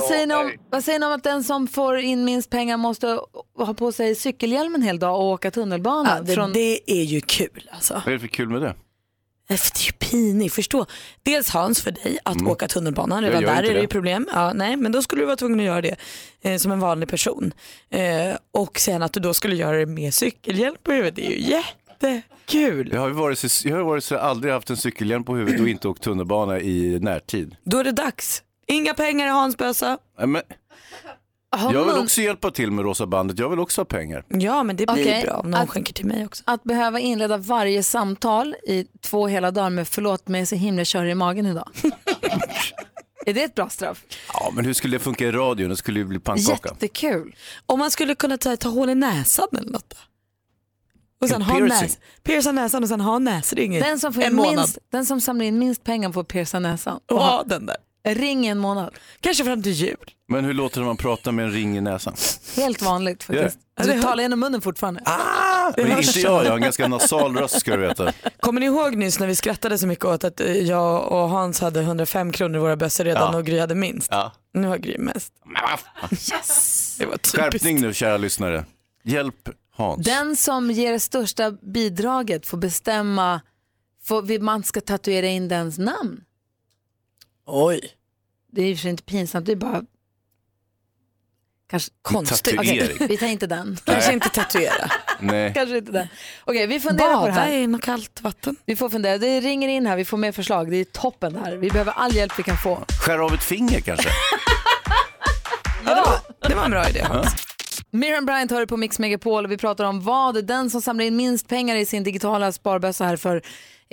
[0.00, 2.76] Vad säger, ni om, vad säger ni om att den som får in minst pengar
[2.76, 3.20] måste
[3.56, 6.16] ha på sig cykelhjälm en hel dag och åka tunnelbana?
[6.16, 6.52] Ja, det, från...
[6.52, 7.94] det är ju kul alltså.
[7.94, 8.74] Vad är det för kul med det?
[9.48, 10.86] Det är ju pinigt, förstå.
[11.22, 14.28] Dels Hans för dig att åka tunnelbana, redan där är det ju problem.
[14.32, 15.96] Ja, nej, men då skulle du vara tvungen att göra det
[16.42, 17.52] eh, som en vanlig person.
[17.90, 21.30] Eh, och sen att du då skulle göra det med cykelhjälp på huvudet, det är
[21.30, 22.90] ju jättekul.
[22.92, 25.60] Jag har ju varit så, jag har varit så aldrig haft en cykelhjälm på huvudet
[25.60, 27.56] och inte åkt tunnelbana i närtid.
[27.64, 28.42] Då är det dags.
[28.66, 29.98] Inga pengar i Hans bössa.
[30.18, 30.42] Nej, Men
[31.56, 34.24] Har jag vill också hjälpa till med Rosa bandet, jag vill också ha pengar.
[34.28, 36.42] Ja, men det blir Okej, bra om någon att- skänker till mig också.
[36.46, 41.04] Att behöva inleda varje samtal i två hela dagar med förlåt mig så himla kör
[41.04, 41.68] i magen idag.
[43.26, 44.02] är det ett bra straff?
[44.32, 45.68] Ja, men hur skulle det funka i radion?
[45.68, 46.68] Det skulle ju bli pannkaka.
[46.68, 47.34] Jättekul.
[47.66, 49.96] Om man skulle kunna ta, ta hål i näsan eller något då?
[51.20, 51.80] Och sen En ha piercing.
[51.82, 54.56] näs, pierca näsan och sen ha näsring i Den som, får en in månad.
[54.56, 57.00] minst, den som samlar in minst pengar får pierca näsan.
[57.10, 57.76] Och ha den där.
[58.04, 58.94] Ring i en månad.
[59.20, 59.96] Kanske fram till jul.
[60.28, 62.14] Men hur låter det när man pratar med en ring i näsan?
[62.56, 63.58] Helt vanligt faktiskt.
[63.82, 65.02] Du talar genom munnen fortfarande.
[65.76, 68.12] Men inte jag, jag har en ganska nasal röst ska du veta.
[68.40, 71.60] Kommer ni ihåg nyss när vi skrattade så mycket åt att eh, jag och Hans
[71.60, 73.38] hade 105 kronor i våra bössor redan Ja.
[73.38, 74.08] och Gry hade minst?
[74.10, 74.32] Ja.
[74.54, 75.32] Nu har Gry mest.
[76.10, 76.96] Yes.
[76.98, 77.36] Det var typiskt.
[77.36, 78.64] Skärpning nu kära lyssnare.
[79.04, 80.04] Hjälp Hans.
[80.06, 83.40] Den som ger det största bidraget får bestämma,
[84.04, 86.20] får, man ska tatuera in dens namn.
[87.46, 87.80] Oj.
[88.52, 89.82] Det är i och för sig inte pinsamt, det är bara
[91.70, 92.54] kanske Konstigt.
[92.58, 93.08] Okej, Tatuering.
[93.08, 93.78] vi tar inte den.
[93.84, 94.90] Kanske inte tatuera.
[95.20, 95.52] Nej.
[95.54, 96.06] Kanske inte den.
[96.44, 97.52] Okej, vi funderar på det Bada här.
[97.52, 98.56] i något kallt vatten.
[98.66, 99.18] Vi får fundera.
[99.18, 100.70] Det ringer in här, vi får mer förslag.
[100.70, 101.56] Det är toppen det här.
[101.56, 102.84] Vi behöver all hjälp vi kan få.
[103.00, 104.08] Skär av ett finger kanske?
[105.86, 107.06] Ja, Det var en bra idé.
[107.90, 111.16] Miriam Bryant hör på Mix Megapol och vi pratar om vad den som samlar in
[111.16, 113.42] minst pengar i sin digitala sparbössa här för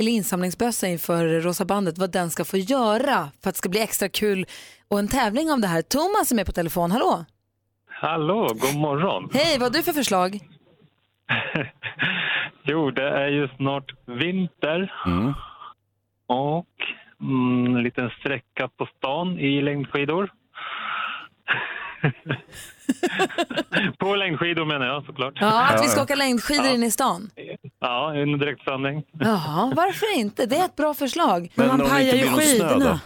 [0.01, 3.79] eller insamlingsbössa inför Rosa bandet, vad den ska få göra för att det ska bli
[3.79, 4.45] extra kul
[4.87, 5.81] och en tävling om det här.
[5.81, 7.25] Thomas är med på telefon, hallå?
[7.87, 9.29] Hallå, god morgon.
[9.33, 10.39] Hej, vad har du för förslag?
[12.63, 14.93] Jo, det är ju snart vinter.
[16.27, 16.75] Och
[17.21, 20.31] mm, en liten sträcka på stan i längdskidor.
[23.99, 25.33] på längdskidor menar jag såklart.
[25.35, 27.29] Ja, att vi ska åka längdskidor in i stan.
[27.79, 29.03] Ja, en direktsändning.
[29.11, 30.45] Jaha, varför inte?
[30.45, 31.51] Det är ett bra förslag.
[31.55, 32.99] Men Man om det pajar ju då?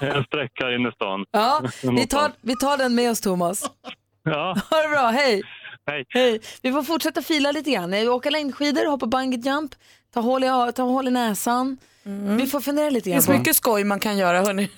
[0.00, 1.24] en sträcka in i stan.
[1.30, 3.70] Ja, vi tar, vi tar den med oss Thomas.
[4.22, 5.42] Ja, Ha det bra, hej!
[5.86, 6.04] hej.
[6.08, 6.40] Hej.
[6.62, 7.94] Vi får fortsätta fila lite grann.
[8.08, 9.74] Åka längdskidor, hoppa bungee jump,
[10.14, 11.78] ta hål i, ta hål i näsan.
[12.38, 13.32] Vi får fundera lite Det grann finns på.
[13.32, 14.68] mycket skoj man kan göra hörni.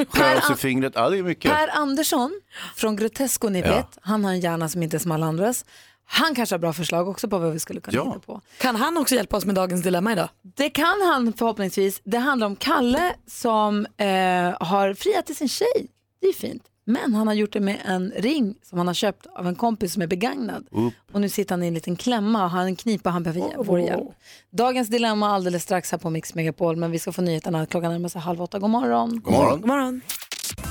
[0.47, 1.53] Sig fingret, ja det är mycket.
[1.53, 2.41] Per Andersson
[2.77, 3.75] från Grotesco, ni Ja.
[3.77, 5.65] vet, han har en hjärna som inte är som alla andras.
[6.11, 8.05] Han kanske har bra förslag också på vad vi skulle kunna Ja.
[8.05, 8.41] hitta på.
[8.59, 10.29] Kan han också hjälpa oss med dagens dilemma idag?
[10.57, 12.01] Det kan han förhoppningsvis.
[12.05, 14.07] Det handlar om Kalle som eh,
[14.61, 15.87] har friat till sin tjej.
[16.21, 16.63] Det är fint.
[16.89, 19.93] Men han har gjort det med en ring som han har köpt av en kompis
[19.93, 20.67] som är begagnad.
[21.13, 23.65] Och nu sitter han i en liten klämma och har en knipa han behöver oh.
[23.65, 24.09] vår hjälp.
[24.51, 28.09] Dagens dilemma alldeles strax här på Mix Megapol men vi ska få nyheterna klockan närmar
[28.09, 28.59] sig halv åtta.
[28.59, 29.21] God morgon.
[29.21, 29.61] God morgon.
[29.61, 30.01] God morgon.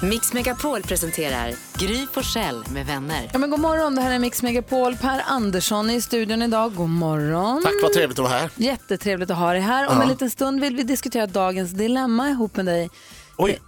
[0.03, 3.29] Mix Megapol presenterar Gry Forssell med vänner.
[3.33, 4.95] Ja, men god morgon, det här är Mix Megapol.
[4.95, 6.75] Per Andersson är i studion idag.
[6.75, 7.63] God morgon.
[7.63, 8.51] Tack, vad trevligt att vara här.
[8.55, 9.87] Jättetrevligt att ha dig här.
[9.87, 10.01] Om Ja.
[10.03, 12.89] en liten stund vill vi diskutera dagens dilemma ihop med dig.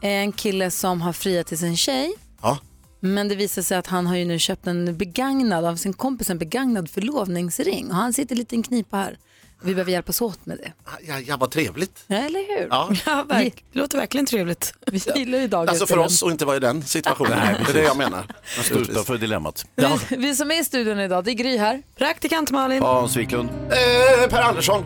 [0.01, 2.13] Det är en kille som har friat till sin tjej.
[2.41, 2.57] Ja.
[2.99, 6.29] Men det visar sig att han har ju nu köpt en begagnad av sin kompis,
[6.29, 7.89] en begagnad förlovningsring.
[7.89, 9.17] Och han sitter lite i en knipa här.
[9.61, 10.71] Vi behöver hjälpas åt med det.
[11.07, 12.03] Ja, ja, vad trevligt.
[12.07, 12.67] Ja, eller hur?
[12.69, 12.89] Ja.
[13.05, 14.73] Ja, verk- det låter verkligen trevligt.
[14.91, 16.05] Vi gillar ju dagens Alltså för dilemma.
[16.05, 17.37] oss och inte vara i den situationen.
[17.37, 18.25] Nej, det är det jag menar.
[18.57, 19.65] Man står utanför dilemmat.
[19.75, 19.99] Ja.
[20.09, 21.81] Vi, vi som är i studion idag, det är Gry här.
[21.97, 22.81] Praktikant Malin.
[22.83, 23.49] Hans Wiklund.
[23.49, 24.83] Eh, per Andersson.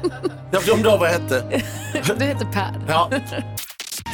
[0.52, 1.62] Jag glömde av vad jag hette.
[2.18, 2.84] Du heter Per.
[2.88, 3.10] Ja.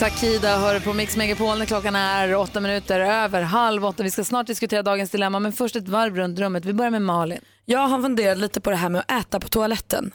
[0.02, 4.02] Takida hör på Mix Megapol när klockan är åtta minuter över halv åtta.
[4.02, 6.64] Vi ska snart diskutera dagens dilemma, men först ett varv runt rummet.
[6.64, 7.40] Vi börjar med Malin.
[7.64, 10.12] Jag har funderat lite på det här med att äta på toaletten.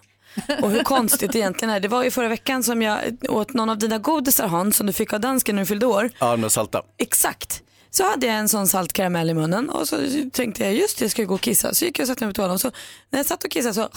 [0.62, 1.80] Och hur konstigt det egentligen är.
[1.80, 4.93] Det var ju förra veckan som jag åt någon av dina godisar Hans som du
[4.93, 6.10] fick av dansken när du fyllde år.
[6.19, 6.82] Ja, de salta.
[6.97, 7.62] Exakt.
[7.89, 9.97] Så hade jag en sån salt karamell i munnen och så
[10.34, 11.73] tänkte jag just det, jag ska gå och kissa.
[11.73, 12.71] Så gick jag och satte mig på toaletten och så
[13.10, 13.89] när jag satt och kissade så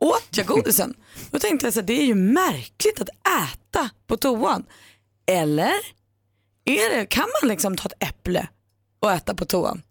[0.00, 0.94] åt jag godisen.
[1.30, 4.64] Då tänkte jag så här, det är ju märkligt att äta på toan.
[5.30, 5.72] Eller
[6.64, 8.48] är det, kan man liksom ta ett äpple
[9.00, 9.82] och äta på toan?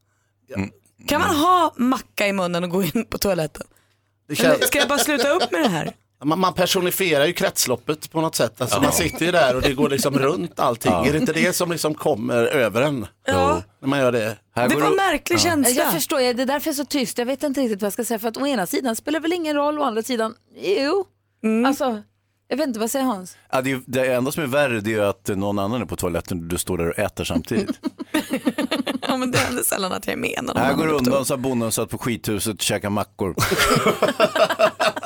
[1.08, 3.68] Kan man ha macka i munnen och gå in på toaletten?
[4.28, 5.94] Det känns- Eller ska jag bara sluta upp med det här?
[6.24, 8.62] Man, man personifierar ju kretsloppet på något sätt.
[8.62, 8.82] Alltså Ja.
[8.82, 10.92] Man sitter ju där och det går liksom runt allting.
[10.92, 11.06] Ja.
[11.08, 13.08] Är det inte det som liksom kommer över en?
[13.26, 13.64] Ja.
[13.80, 14.38] När man gör det.
[14.56, 15.84] Det var en märklig känsla.
[15.84, 17.18] Jag förstår, det är därför jag är så tyst.
[17.18, 18.20] Jag vet inte riktigt vad jag ska säga.
[18.20, 21.06] För att å ena sidan spelar det väl ingen roll, å andra sidan, jo.
[21.68, 22.02] Alltså,
[22.50, 23.38] jag vet inte, vad säger Hans?
[23.52, 25.96] Ja, det, är- det enda som är värre det är att någon annan är på
[25.96, 27.80] toaletten och du står där och äter samtidigt.
[29.08, 30.40] Ja, men det händer sällan att jag är med.
[30.44, 33.36] när Här går undan så att bonden satt på skithuset och käkade mackor.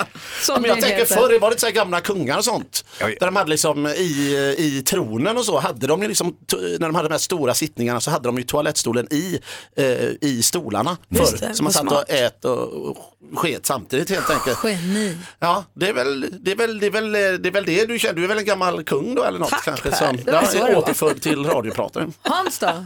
[0.48, 1.16] Ja, men jag tänker heter.
[1.16, 2.86] förr var det så här gamla kungar och sånt.
[3.00, 6.96] Där de hade liksom i, i tronen och så hade de ju liksom, när de
[6.96, 9.40] hade de här stora sittningarna så hade de ju toalettstolen i,
[9.78, 9.86] eh,
[10.22, 11.48] i stolarna Just förr.
[11.48, 12.04] det, Så man satt smart.
[12.10, 12.98] och ät och, och
[13.36, 14.60] sket samtidigt helt enkelt.
[14.64, 15.18] Geni.
[15.40, 18.00] Ja, det är väl det, är väl, det, är väl, det, är väl det du
[18.00, 18.14] känner.
[18.16, 19.90] Du är väl en gammal kung då eller något Tack, kanske?
[19.90, 19.98] Per.
[19.98, 20.76] Som, Det ja, var.
[20.76, 22.08] återförd till radiopratare.
[22.22, 22.86] Hans då?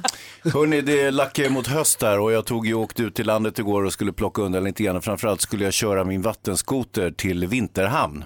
[0.54, 3.84] Hörni, det lackar mot höst här och jag tog ju åkte ut till landet igår
[3.86, 5.02] och skulle plocka undan lite grann.
[5.02, 8.24] Framförallt skulle jag köra min vattenskoter till Vinterhamn.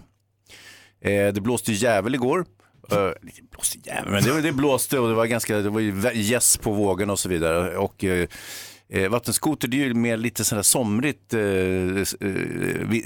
[1.02, 2.46] Eh, det blåste jävel igår.
[2.92, 6.12] Eh, det blåste jävel, men det, det blåste och det var ganska, det var ju
[6.14, 7.78] gäss på vågen och så vidare.
[7.78, 8.28] Och, eh,
[8.90, 11.42] eh, vattenskoter det är ju mer lite sådär somrigt eh,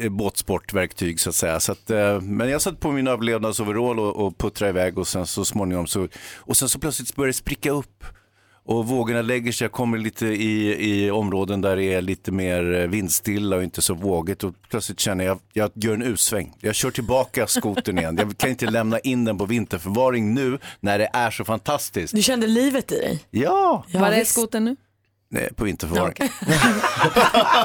[0.05, 1.59] eh, båtsportverktyg så att säga.
[1.59, 5.27] Så att, eh, men jag satt på min överlevnadsoverall och, och puttrade iväg och sen
[5.27, 8.03] så småningom så, och sen så plötsligt började det spricka upp.
[8.67, 10.75] Och vågorna lägger sig, jag kommer lite i,
[11.05, 14.99] i områden där det är lite mer eh, vindstilla och inte så vågigt och plötsligt
[14.99, 16.53] känner jag, jag gör en U-sväng.
[16.59, 18.17] Jag kör tillbaka skotern igen.
[18.17, 22.15] Jag kan inte lämna in den på vinterförvaring nu när det är så fantastiskt.
[22.15, 23.19] Du kände livet i dig?
[23.31, 24.31] Ja, Var är visst.
[24.31, 24.75] skotern nu?
[25.29, 26.13] Nej, på vinterförvaring.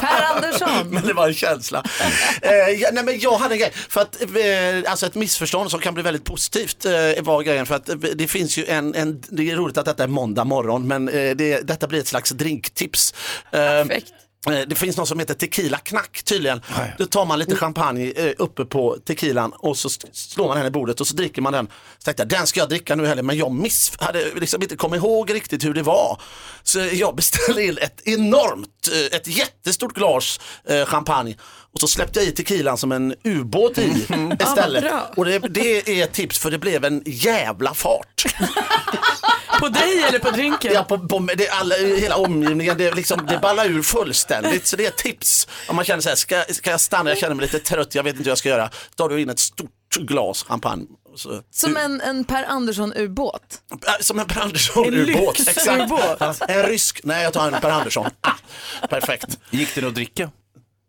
[0.01, 0.89] Per Andersson.
[0.91, 1.85] Men det var en känsla.
[2.43, 5.81] eh, ja, nej, men jag hade en grej, för att, eh, alltså ett missförstånd som
[5.81, 6.93] kan bli väldigt positivt eh,
[7.23, 10.03] var grejen för att eh, det finns ju en, en, det är roligt att detta
[10.03, 13.15] är måndag morgon men eh, det, detta blir ett slags drinktips.
[13.53, 13.87] Eh, Eh,
[14.47, 16.63] Det finns något som heter tequila knack tydligen.
[16.99, 20.71] Då tar man lite champagne eh, uppe på tequilan och så slår man den i
[20.71, 21.67] bordet och så dricker man den.
[21.99, 24.77] Så tänkte jag, den ska jag dricka nu heller men jag miss, hade liksom inte
[24.77, 26.21] kommit ihåg riktigt hur det var.
[26.63, 31.37] Så jag beställde in ett enormt, eh, ett jättestort glas eh, champagne
[31.75, 34.07] och så släppte jag i tequilan som en ubåt i
[34.41, 34.85] istället.
[34.85, 35.11] bra.
[35.17, 38.25] och det, det är ett tips för det blev en jävla fart.
[39.61, 40.73] På dig eller på drinken?
[40.75, 44.67] Ja, på, på, det är alla, hela omgivningen, det, är liksom, det ballar ur fullständigt.
[44.67, 45.49] Så det är ett tips.
[45.69, 48.03] Om man känner så här, ska, ska jag stanna, jag känner mig lite trött, jag
[48.03, 48.71] vet inte hur jag ska göra.
[48.97, 50.87] Tar du in ett stort glas champagne.
[51.17, 53.61] Så, Som en, en Per Andersson-ubåt.
[54.01, 55.39] Som en Per Andersson-ubåt.
[55.39, 55.91] En Exakt.
[56.21, 58.07] Ja, En rysk, nej jag tar en Per Andersson.
[58.21, 58.33] Ah,
[58.89, 59.39] perfekt.
[59.51, 60.31] Gick det att dricka?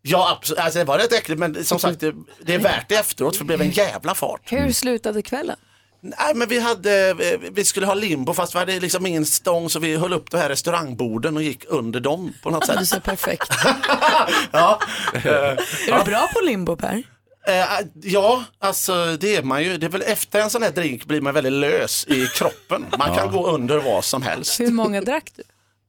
[0.02, 0.60] Ja, absolut.
[0.60, 2.14] Alltså, det var rätt äckligt men som sagt det,
[2.46, 4.42] det är värt det efteråt för det blev en jävla fart.
[4.44, 5.58] Hur slutade kvällen?
[6.04, 7.14] Nej men vi hade,
[7.52, 10.38] vi skulle ha limbo fast vi hade liksom ingen stång så vi höll upp de
[10.38, 12.80] här restaurangborden och gick under dem på något sätt.
[12.80, 13.52] Du ser perfekt.
[14.52, 14.80] ja.
[15.14, 17.04] Är du bra på limbo Per?
[17.48, 19.78] Eh, ja, alltså det är man ju.
[19.78, 22.86] Det är väl efter en sån här drink blir man väldigt lös i kroppen.
[22.98, 24.60] Man kan gå under vad som helst.
[24.60, 25.44] Hur många drack du?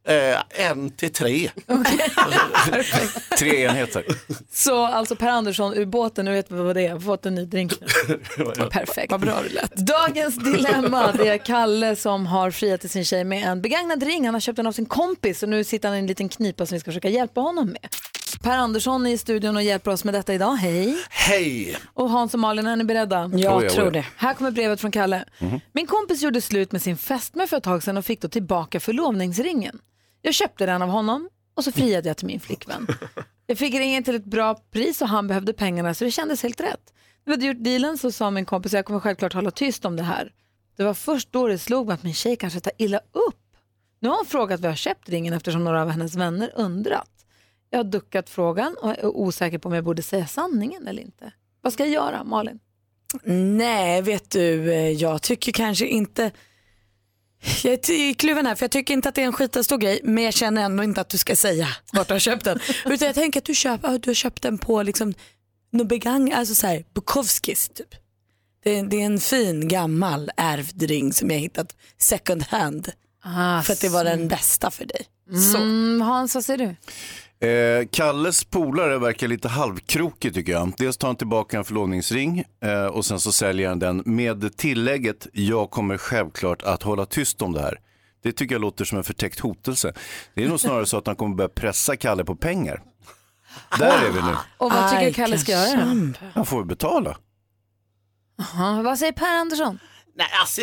[0.04, 1.50] Eh, en till tre.
[3.38, 4.04] Tre enheter.
[4.52, 7.44] Så alltså Per Andersson-ubåten, nu vet vi vad det är, jag har fått en ny
[7.44, 7.86] drink nu.
[8.70, 9.10] Perfekt.
[9.10, 9.76] Vad bra det lät.
[9.76, 14.24] Dagens dilemma, det är Kalle som har friat till sin tjej med en begagnad ring.
[14.24, 16.66] Han har köpt den av sin kompis och nu sitter han i en liten knipa
[16.66, 17.88] som vi ska försöka hjälpa honom med.
[18.42, 20.54] Per Andersson är i studion och hjälper oss med detta idag.
[20.54, 20.96] Hej!
[21.10, 21.76] Hej!
[21.94, 23.30] Och Hans och Malin, är ni beredda?
[23.34, 23.92] Jag Oj, oj, tror oj.
[23.92, 24.04] det.
[24.16, 25.24] Här kommer brevet från Kalle.
[25.72, 28.80] Min kompis gjorde slut med sin fästmö för ett tag sedan och fick då tillbaka
[28.80, 29.78] förlovningsringen.
[30.22, 32.86] Jag köpte den av honom och så friade jag till min flickvän.
[33.46, 36.60] Jag fick ringen till ett bra pris och han behövde pengarna så det kändes helt
[36.60, 36.92] rätt.
[37.24, 39.96] När vi hade gjort dealen så sa min kompis jag kommer självklart hålla tyst om
[39.96, 40.32] det här.
[40.76, 43.56] Det var först då det slog mig att min tjej kanske tar illa upp.
[44.00, 47.10] Nu har hon frågat var jag köpt ringen eftersom några av hennes vänner undrat.
[47.70, 51.32] Jag har duckat frågan och är osäker på om jag borde säga sanningen eller inte.
[51.60, 52.58] Vad ska jag göra, Malin?
[53.24, 56.30] Nej, vet du, eh, jag tycker kanske inte...
[57.62, 60.24] Jag är kluven här för jag tycker inte att det är en skitstor grej men
[60.24, 62.60] jag känner ändå inte att du ska säga vart du har köpt den.
[62.84, 65.14] Utan jag tänker att du, köp, du har köpt den på liksom,
[65.70, 67.94] något begang, alltså så här, Bukowskis typ.
[68.64, 72.92] Det är, det är en fin gammal ärvd ring som jag hittat second hand.
[73.64, 75.06] för att det var den bästa för dig.
[75.54, 76.76] Mm, Hans, vad säger du?
[77.42, 80.72] Eh, Kalles polare verkar lite halvkrokig tycker jag.
[80.78, 85.26] Dels tar han tillbaka en förlovningsring eh, och sen så säljer han den med tillägget
[85.32, 87.80] jag kommer självklart att hålla tyst om det här.
[88.22, 89.92] Det tycker jag låter som en förtäckt hotelse.
[90.34, 92.82] Det är nog snarare så att han kommer börja pressa Kalle på pengar.
[93.78, 94.36] Där är vi nu.
[94.58, 96.12] Och vad tycker Aj, Kalle ska göra då?
[96.34, 97.16] Han får betala.
[98.40, 99.78] Aha, vad säger Per Andersson?
[100.14, 100.60] Nej, alltså,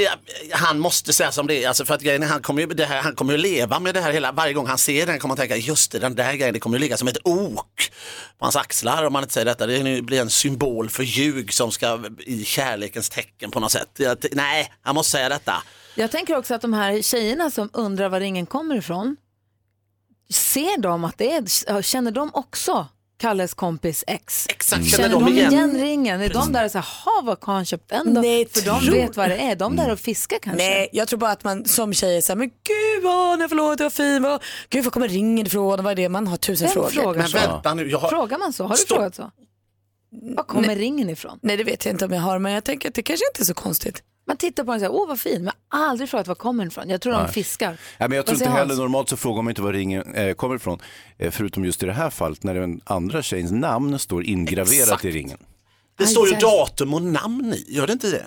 [0.51, 2.85] han måste säga som det är, alltså, för att grejen är, han kommer ju det
[2.85, 5.31] här, han kommer ju leva med det här hela, varje gång han ser den kommer
[5.31, 7.91] han tänka, just det, den där grejen, det kommer ju ligga som ett ok
[8.37, 9.67] på hans axlar om man inte säger detta.
[9.67, 13.89] Det blir en symbol för ljug som ska i kärlekens tecken på något sätt.
[13.97, 15.63] Jag, nej, han måste säga detta.
[15.95, 19.17] Jag tänker också att de här tjejerna som undrar var ringen kommer ifrån,
[20.33, 22.87] ser de att det är, känner de också
[23.19, 24.45] Kalles kompis ex?
[24.49, 26.21] Exakt, Känner de igen, ringen?
[26.21, 28.21] Är de där och säger, ha vad har han köpt den då?
[28.21, 30.63] Nej, För de tror- vet vad det är, de där och fiskar kanske.
[30.63, 33.77] Nej, jag tror bara att man som tjej är såhär, men gud vad, nej förlåt,
[33.77, 36.65] det var fin, vad, gud var kommer ringen ifrån, vad är det, man har tusen
[36.67, 36.89] Vem frågor.
[36.89, 37.37] frågar Men så?
[37.37, 38.63] vänta nu, jag har, Frågar man så?
[38.63, 38.97] Har du Stopp.
[38.97, 39.31] frågat så?
[40.35, 41.39] Var kommer ringen ifrån?
[41.41, 43.43] Nej det vet jag inte om jag har, men jag tänker att det kanske inte
[43.43, 44.03] är så konstigt.
[44.29, 46.71] Man tittar på den och säger, åh vad fin, men aldrig frågat var kommer den
[46.71, 46.89] ifrån.
[46.89, 47.77] Jag tror de fiskar.
[47.97, 50.55] Ja, men jag tror inte heller, normalt så frågar man inte var ringen eh, kommer
[50.55, 50.79] ifrån.
[51.17, 55.05] Eh, förutom just i det här fallet när den andra tjejens namn står ingraverat Exakt.
[55.05, 55.37] i ringen.
[55.97, 58.25] det står ju datum och namn i, gör det inte det?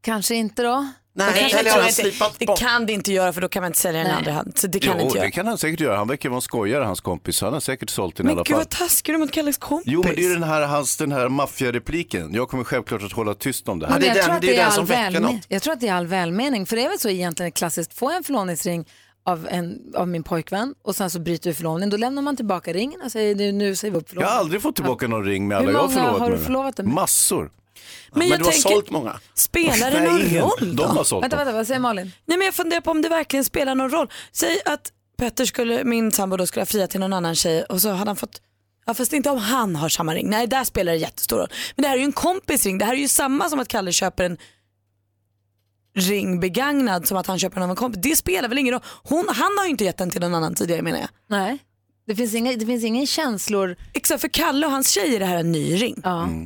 [0.00, 0.88] Kanske inte då?
[1.18, 2.58] Nej, Nej, eller det, har han jag slipat det bort?
[2.58, 4.58] kan det inte göra för då kan man inte sälja den i andra hand.
[4.58, 5.30] Så det kan Jo, inte det göra.
[5.30, 5.96] kan han säkert göra.
[5.96, 7.40] Han verkar vara en skojare, hans kompis.
[7.40, 8.56] Han har säkert sålt den i Men alla gud fall.
[8.58, 9.92] vad taskig du mot Kalles kompis.
[9.92, 12.34] Jo, men det är ju den här, hans, den här maffiarepliken.
[12.34, 14.00] Jag kommer självklart att hålla tyst om det här.
[14.00, 15.34] Det är jag, den- tror att det är det den som väcker något.
[15.48, 18.10] jag tror att det är all välmening, för det är väl så egentligen klassiskt, får
[18.10, 18.84] jag en förlovningsring
[19.26, 21.90] av, en, av min pojkvän och sen så bryter vi förlovningen.
[21.90, 24.32] Då lämnar man tillbaka ringen och säger "Nu- säger vi upp Jag förlovningen.
[24.32, 26.44] har aldrig fått tillbaka någon ring med Hur alla jag har förlovat har du mig
[26.44, 26.86] förlovat med?
[26.86, 27.50] Massor.
[28.12, 29.20] Men, jag tänker, många?
[29.34, 30.42] Spelar det någon ingen.
[30.42, 30.82] roll då?
[30.82, 32.12] De har sålt Vänta, vänta, vad säger Malin?
[32.26, 34.10] Nej men jag funderar på om det verkligen spelar någon roll.
[34.32, 37.80] Säg att Petter skulle, min sambo då skulle ha friat till någon annan tjej och
[37.80, 38.40] så hade han fått
[38.86, 40.30] Ja fast inte om han har samma ring.
[40.30, 41.48] Nej där spelar det jättestor roll.
[41.76, 42.78] Men det här är ju en kompis ring.
[42.78, 44.38] Det här är ju samma som att Kalle köper en
[45.94, 48.02] ring begagnad som att han köper den av en kompis.
[48.02, 48.82] Det spelar väl ingen roll.
[49.02, 51.08] Hon, han har ju inte gett den till någon annan tidigare menar jag.
[51.26, 51.58] Nej.
[52.08, 53.76] Det finns, inga, det finns ingen känslor.
[53.94, 56.02] Exakt för Kalle och hans tjej är det här en ny ring.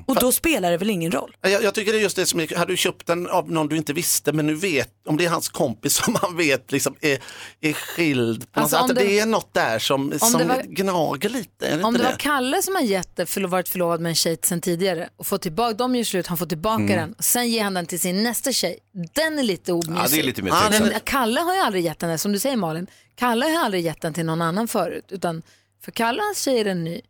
[0.06, 1.36] Och då spelar det väl ingen roll.
[1.40, 3.68] Jag, jag tycker det är just det som, är- hade du köpt den av någon
[3.68, 6.94] du inte visste men nu vet, om det är hans kompis som man vet liksom
[7.00, 7.18] är,
[7.60, 8.46] är skild.
[8.52, 11.66] Alltså, att det- det, är något där som, som var- gnager lite.
[11.66, 12.04] Är det Om det det?
[12.04, 15.26] var Kalle som har gett det, för varit förlovad med en tjej sen tidigare och
[15.26, 16.96] fått tillbaka, de gör slut, han får tillbaka Mm.
[16.96, 17.14] den.
[17.18, 18.78] Sen ger han den till sin nästa tjej.
[19.14, 19.92] Den är lite omysig.
[19.96, 21.04] Ja, det är lite mer Men tveksamt.
[21.04, 22.86] Kalle har ju aldrig gett den, som du säger Malin,
[23.16, 25.04] Kalle har aldrig gett den till någon annan förut.
[25.08, 25.42] Utan
[25.84, 27.00] för Kalle och hans tjej är den ny.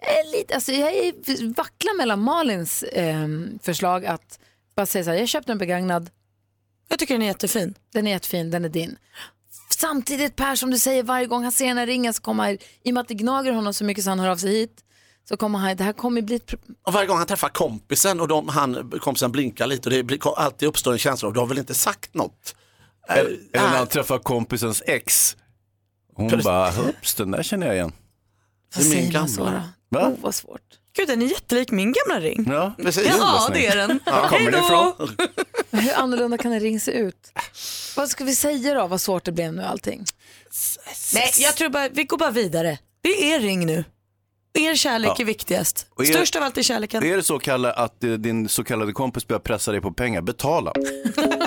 [0.00, 4.38] Jag, är lite, alltså, jag är, vacklar mellan Malins ehm, förslag att
[4.76, 6.10] bara säga så här, jag köpte en begagnad.
[6.88, 7.74] Jag tycker den är jättefin.
[7.92, 8.96] Den är jättefin, den är din.
[9.78, 12.52] Samtidigt Per, som du säger, varje gång han ser den här ringen så kommer han,
[12.82, 14.84] i och med att det gnager honom så mycket så han hör av sig hit,
[15.28, 17.48] så kommer han, det här kommer ju bli ett pro- Och varje gång han träffar
[17.48, 21.34] kompisen och de, han, kompisen blinkar lite och det blir, alltid uppstår en känsla av
[21.34, 22.54] du har väl inte sagt något?
[23.08, 25.36] Eller Äh, när äh, han träffar kompisens ex.
[26.14, 27.92] Hon bara, hups, den där känner jag igen.
[28.76, 29.62] Vad Det är min säger man så gamla.
[29.90, 29.98] då?
[29.98, 30.08] Va?
[30.08, 30.60] Oh, vad svårt.
[30.96, 32.46] Gud den är jättelik min gamla ring.
[32.50, 33.06] Ja, precis.
[33.18, 34.00] Ja det är den.
[34.06, 34.92] Var kommer det ifrån?
[35.82, 37.32] Hur annorlunda kan en ring se ut?
[37.96, 38.86] Vad ska vi säga då?
[38.86, 40.04] Vad svårt det blev nu allting.
[41.14, 42.78] Nej jag tror bara, vi går bara vidare.
[43.02, 43.84] Det är er ring nu.
[44.54, 45.16] Er kärlek Ja.
[45.18, 45.86] är viktigast.
[45.90, 47.04] Och är- Störst av allt är kärleken.
[47.04, 50.22] Är det så Kalle att eh, din så kallade kompis börjar pressa dig på pengar,
[50.22, 50.72] betala.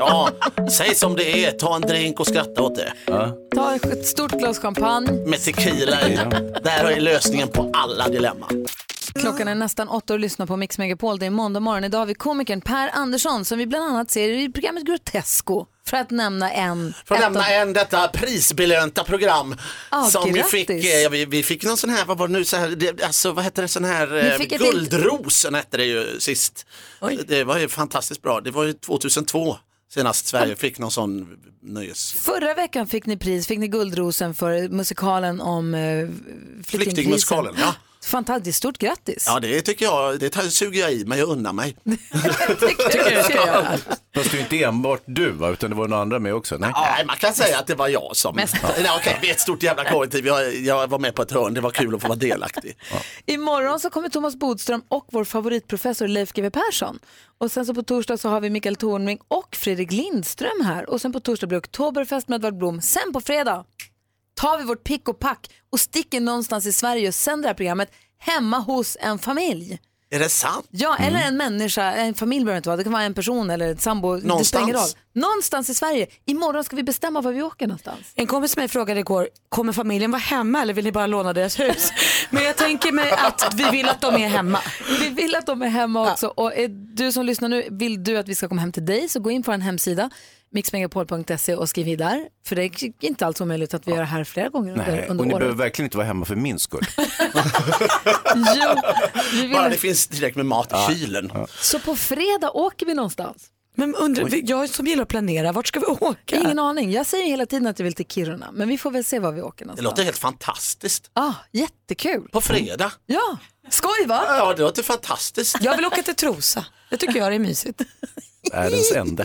[0.00, 0.30] Ja,
[0.70, 2.92] säg som det är, ta en drink och skratta åt det.
[3.06, 3.32] Ja.
[3.54, 5.12] Ta ett stort glas champagne.
[5.26, 6.18] Med tequila i.
[6.62, 8.66] Där är lösningen på alla dilemman.
[9.14, 11.18] Klockan är nästan åtta och lyssnar på Mix Megapol.
[11.18, 11.84] Det är måndag morgon.
[11.84, 15.66] Idag har vi komikern Per Andersson som vi bland annat ser i programmet Grotesco.
[15.86, 16.94] För att nämna en.
[17.04, 19.56] För att nämna en detta prisbelönta program
[19.88, 22.44] Ah, som vi fick, eh, vi, vi fick någon sån här, vad var det nu,
[22.44, 26.66] så här, det, alltså vad hette det, sån här, eh, Guldrosen hette det ju sist.
[27.26, 29.56] Det var ju fantastiskt bra, det var ju 2002
[29.92, 32.12] senast Sverige fick någon sån nöjes...
[32.12, 36.64] Förra veckan fick ni pris, fick ni Guldrosen för musikalen om eh, flyktingkrisen.
[36.64, 37.74] Flyktingmusikalen, ja.
[38.04, 39.24] Fantastiskt, stort grattis.
[39.26, 41.76] Ja det tycker jag, det suger jag i men jag unnar mig.
[42.60, 43.78] tycker du ska göra.
[44.14, 46.56] Fast det är inte enbart du va, utan det var några andra med också.
[46.56, 46.72] Nej.
[46.74, 48.36] Nej, man kan säga att det var jag som...
[48.36, 48.46] Nej,
[48.98, 50.26] okej, vi är ett stort jävla kollektiv.
[50.26, 52.76] Jag, jag var med på ett hörn, det var kul att få vara delaktig.
[53.26, 56.98] Imorgon så kommer Thomas Bodström och vår favoritprofessor Leif GW Persson.
[57.38, 60.90] Och sen så på torsdag så har vi Mikael Tornving och Fredrik Lindström här.
[60.90, 62.80] Och sen på torsdag blir det Oktoberfest med Edvard Blom.
[62.80, 63.64] Sen på fredag
[64.40, 67.54] tar vi vårt pick och pack och sticker någonstans i Sverige och sänder det här
[67.54, 69.78] programmet hemma hos en familj.
[70.10, 70.66] Är det sant?
[70.70, 73.50] Ja, eller en människa, en familj behöver det inte vara, det kan vara en person
[73.50, 74.48] eller ett sambo, det Någonstans.
[74.48, 74.88] spelar ingen roll.
[75.12, 76.06] Någonstans i Sverige.
[76.26, 78.12] Imorgon ska vi bestämma var vi åker någonstans.
[78.14, 81.32] En kompis med mig frågade igår, kommer familjen vara hemma eller vill ni bara låna
[81.32, 81.92] deras hus?
[82.30, 84.60] Men jag tänker mig att vi vill att de är hemma.
[85.00, 86.26] Vi vill att de är hemma också.
[86.26, 89.08] Och är du som lyssnar nu, vill du att vi ska komma hem till dig
[89.08, 90.10] så gå in på en hemsida,
[90.52, 92.28] mixmegapol.se och skriv i där.
[92.46, 95.08] För det är inte alls omöjligt att vi gör det här flera gånger under, Nej,
[95.08, 95.38] och ni året.
[95.38, 96.86] behöver verkligen inte vara hemma för min skull.
[98.34, 98.74] Jo,
[99.32, 99.52] vi vill...
[99.52, 101.32] Bara det finns tillräckligt med mat i kylen.
[101.60, 103.46] Så på fredag åker vi någonstans.
[103.74, 106.36] Men undrar, jag som gillar att planera, vart ska vi åka?
[106.36, 106.92] Ingen aning.
[106.92, 109.32] Jag säger hela tiden att jag vill till Kiruna, men vi får väl se var
[109.32, 109.84] vi åker Det någonstans.
[109.84, 111.10] låter helt fantastiskt.
[111.12, 112.28] Ah, jättekul.
[112.32, 112.92] På fredag.
[113.06, 113.38] Ja,
[113.70, 114.22] skoj va?
[114.28, 115.56] Ja, det låter fantastiskt.
[115.60, 116.64] Jag vill åka till Trosa.
[116.90, 117.80] Det tycker jag är mysigt.
[118.52, 119.24] Världens ände.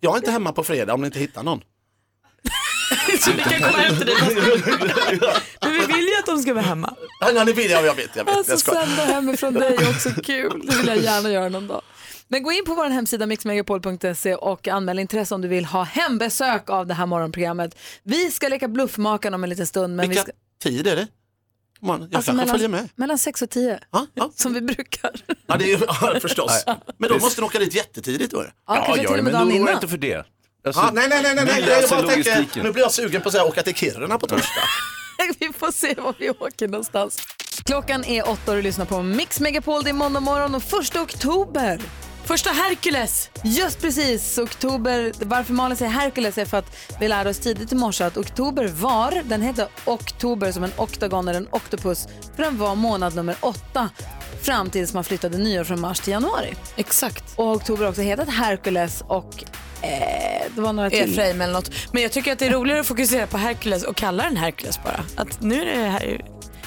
[0.00, 1.60] Jag är inte hemma på fredag om ni inte hittar någon.
[3.20, 4.14] Så vi kan komma hem till dig.
[5.60, 6.94] Men vi vill ju att de ska vara hemma.
[7.20, 8.36] Ja, ja, ni vill, jag, jag vet, jag vet.
[8.36, 10.66] Alltså jag sända hemifrån dig är också kul.
[10.66, 11.82] Det vill jag gärna göra någon dag.
[12.28, 16.70] Men gå in på vår hemsida mixmegapol.se och anmäl intresse om du vill ha hembesök
[16.70, 17.78] av det här morgonprogrammet.
[18.02, 19.96] Vi ska leka bluffmakaren om en liten stund.
[19.96, 21.06] Men Vilka vi ska, tid är det?
[21.80, 22.88] Man, jag alltså kanske mellan, följer med.
[22.94, 24.30] mellan 6 och 10, Ja, ja.
[24.36, 25.10] som vi brukar.
[25.46, 26.64] Ja, det är ja, förstås.
[26.98, 28.44] Men då måste ni åka dit jättetidigt då.
[28.66, 29.74] Ja, kanske till och med dagen innan.
[29.74, 30.26] inte för det.
[30.66, 31.60] Alltså, Ja, nej, nej, nej, nej, nej.
[31.62, 34.26] löser Jag bara tänker, nu blir jag sugen på att säga, åka till Kiruna på
[34.26, 34.62] torsdag.
[35.38, 37.18] vi får se var vi åker någonstans.
[37.64, 39.82] Klockan är åtta och du lyssnar på Mix Megapol.
[39.84, 41.80] Det är måndag morgon och första oktober.
[42.26, 43.30] Första Hercules.
[43.44, 45.12] Just precis, oktober.
[45.20, 48.68] Varför Malin säger Hercules är för att vi lärde oss tidigt i morse att oktober
[48.68, 53.36] var, den heter oktober som en oktagon eller en oktopus, för den var månad nummer
[53.40, 53.90] åtta
[54.42, 56.54] fram tills man flyttade nyår från mars till januari.
[56.76, 57.24] Exakt.
[57.36, 59.44] Och oktober har också hetat Hercules och
[60.54, 61.12] det var några till.
[61.12, 61.70] Efraim eller något.
[61.92, 64.82] Men jag tycker att det är roligare att fokusera på Hercules och kalla den Hercules
[64.84, 65.04] bara.
[65.16, 66.24] Att nu är det här,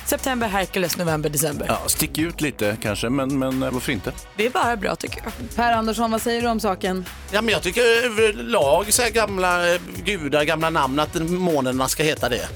[0.10, 1.66] september, Hercules, november, december.
[1.70, 4.12] Ja, stick ut lite kanske, men, men eh, varför inte?
[4.38, 5.56] Det är bara bra tycker jag.
[5.56, 7.06] Per Andersson, vad säger du om saken?
[7.32, 12.04] Ja, men jag tycker överlag så här gamla eh, gudar, gamla namn, att månaderna ska
[12.04, 12.48] heta det.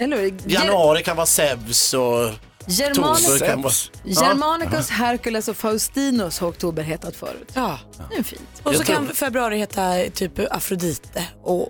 [0.00, 0.34] Eller hur?
[0.46, 2.30] Januari kan vara Zeus och
[2.66, 4.28] Germanicus, vara...
[4.28, 7.50] Germanicus, Hercules och Faustinus har oktober hetat förut.
[7.54, 7.78] Ja.
[8.10, 8.42] Det är fint.
[8.62, 11.68] Och så Jag kan februari heta typ Afrodite och.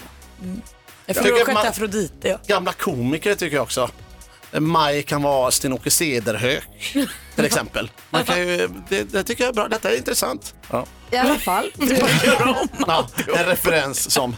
[1.07, 2.29] Jag tycker sjätte man- Afrodite.
[2.29, 2.39] Ja.
[2.47, 3.91] Gamla komiker tycker jag också.
[4.53, 6.65] Maj kan vara Sten-Åke Cederhök
[7.35, 7.91] till exempel.
[8.11, 9.69] Man kan ju, det, det tycker jag är bra.
[9.69, 10.55] Detta är intressant.
[10.71, 10.87] Ja.
[11.11, 11.73] I alla fall.
[12.87, 14.37] Ja, en referens som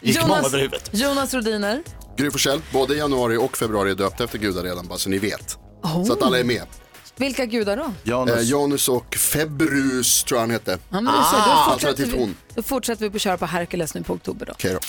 [0.00, 0.90] gick många över huvudet.
[0.92, 1.82] Jonas Rodiner.
[2.16, 5.58] Gry Forssell, både januari och februari är döpta efter gudar redan, bara så ni vet.
[5.82, 6.04] Oh.
[6.04, 6.66] Så att alla är med.
[7.16, 7.92] Vilka gudar då?
[8.02, 8.34] Janus.
[8.34, 10.78] Eh, Janus och Februs tror jag han hette.
[10.90, 12.36] Ja, men du ser, då, fortsätter Alternativt vi, hon.
[12.54, 14.52] då fortsätter vi på att köra på Hercules nu på oktober då.
[14.52, 14.80] Okej då.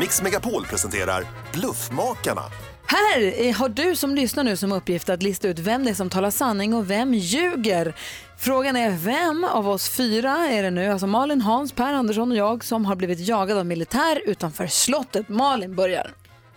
[0.00, 2.42] Mix Megapol presenterar Bluffmakarna.
[2.88, 5.94] Här eh, har du som lyssnar nu som uppgift att lista ut vem det är
[5.94, 7.94] som talar sanning och vem ljuger.
[8.38, 12.36] Frågan är vem av oss fyra är det nu, alltså Malin, Hans, Per Andersson och
[12.36, 15.28] jag som har blivit jagad av militär utanför slottet.
[15.28, 16.10] Malin börjar.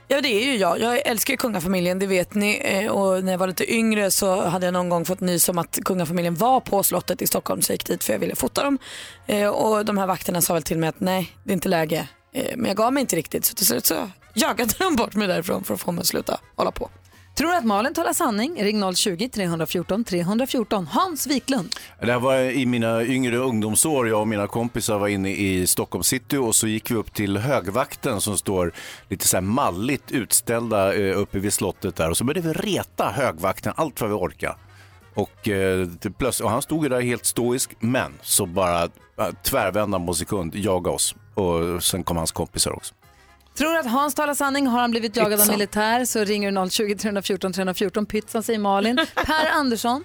[0.07, 0.79] Ja det är ju jag.
[0.79, 2.61] Jag älskar ju kungafamiljen, det vet ni.
[2.63, 5.57] Eh, och när jag var lite yngre så hade jag någon gång fått nys om
[5.57, 8.63] att kungafamiljen var på slottet i Stockholm så jag gick dit för jag ville fota
[8.63, 8.77] dem.
[9.27, 12.07] Eh, och de här vakterna sa väl till mig att nej, det är inte läge.
[12.55, 13.95] Men jag gav mig inte riktigt så till slut så
[14.33, 16.89] jagade de bort mig därifrån för att få mig att sluta hålla på.
[17.39, 18.63] Tror du att Malin talar sanning?
[18.63, 20.87] Ring 020-314 314.
[20.87, 21.75] Hans Wiklund.
[22.01, 24.09] Det här var i mina yngre ungdomsår.
[24.09, 27.37] Jag och mina kompisar var inne i Stockholm city och så gick vi upp till
[27.37, 28.73] högvakten som står
[29.09, 33.09] lite så här malligt utställda eh, uppe vid slottet där och så började vi reta
[33.09, 34.55] högvakten allt vad vi orkade.
[35.13, 38.89] Och, eh, plötsligt, och han stod ju där helt stoisk, men så bara eh,
[39.43, 41.15] tvärvände han på sekund, jaga oss.
[41.33, 42.93] Och sen kom hans kompisar också.
[43.59, 44.67] Tror du att Hans talar sanning?
[44.67, 48.05] Har han blivit jagad av militär så ringer du 020-314 314.
[48.05, 48.95] Pytsan säger Malin.
[49.15, 50.03] Per Andersson.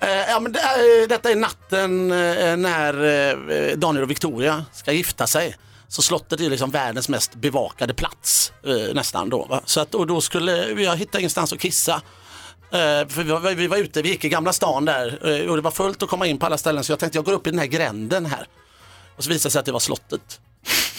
[0.00, 4.92] Eh, ja, men det är, detta är natten eh, när eh, Daniel och Victoria ska
[4.92, 5.56] gifta sig.
[5.88, 9.44] Så slottet är liksom världens mest bevakade plats eh, nästan då.
[9.44, 9.60] Va?
[9.64, 11.94] Så att, och då skulle vi hitta ingenstans att kissa.
[12.72, 15.56] Eh, för vi var, vi var ute, vi gick i Gamla stan där eh, och
[15.56, 17.46] det var fullt att komma in på alla ställen så jag tänkte jag går upp
[17.46, 18.48] i den här gränden här.
[19.16, 20.40] Och så visade det sig att det var slottet.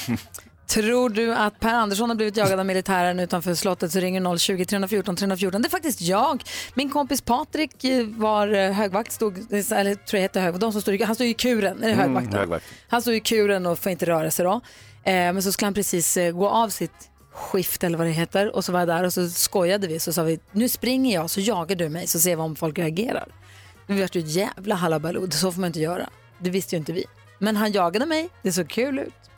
[0.70, 5.16] Tror du att Per Andersson har blivit jagad av militären utanför slottet så ringer 020-314
[5.16, 5.62] 314.
[5.62, 6.44] Det är faktiskt jag.
[6.74, 10.82] Min kompis Patrik eh, var eh, högvakt, stod, eller tror jag heter högvakt, de som
[10.82, 12.34] stod, han stod i kuren, är det högvakten?
[12.34, 12.66] högvakt.
[12.88, 14.52] Han stod i kuren och får inte röra sig då.
[14.52, 18.56] Eh, men så skulle han precis eh, gå av sitt skift eller vad det heter
[18.56, 21.30] och så var jag där och så skojade vi så sa vi nu springer jag
[21.30, 23.28] så jagar du mig så ser vi om folk reagerar.
[23.88, 26.10] Det vart ju ett jävla halabaloo, så får man inte göra.
[26.40, 27.06] Det visste ju inte vi.
[27.40, 29.29] Men han jagade mig, det såg kul ut.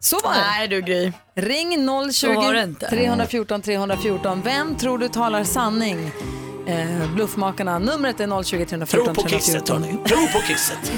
[0.00, 0.38] Så var det.
[0.40, 1.12] Nej du Gry.
[1.34, 2.86] Ring Så var det 020 inte.
[2.90, 4.42] 314 314.
[4.44, 6.10] Vem tror du talar sanning?
[6.66, 7.78] Eh, bluffmakarna.
[7.78, 9.82] Numret är 020 314 Tro på kisset 314.
[9.82, 10.92] hörni, tro på kisset.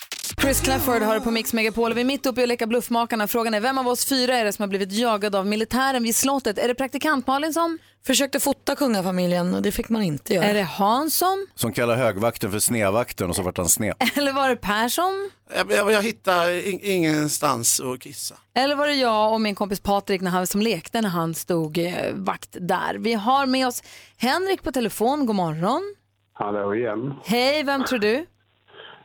[0.40, 1.94] Chris Clafford har det på Mix Megapol.
[1.94, 3.26] Vi är mitt uppe i att leka Bluffmakarna.
[3.28, 6.16] Frågan är vem av oss fyra är det som har blivit jagad av militären vid
[6.16, 6.58] slottet?
[6.58, 7.78] Är det praktikant Malin som?
[8.06, 10.44] Försökte fota kungafamiljen och det fick man inte göra.
[10.44, 11.46] Är det Hans som?
[11.54, 13.94] Som kallar högvakten för snedvakten och så vart han sned.
[14.16, 15.30] Eller var det Per som?
[15.56, 18.34] Jag, jag, jag hittar in, ingenstans att kissa.
[18.54, 21.78] Eller var det jag och min kompis Patrik när han, som lekte när han stod
[21.78, 22.94] eh, vakt där?
[22.98, 23.82] Vi har med oss
[24.16, 25.26] Henrik på telefon.
[25.26, 25.94] God morgon.
[26.32, 27.14] Hallå igen.
[27.24, 28.26] Hej, vem tror du?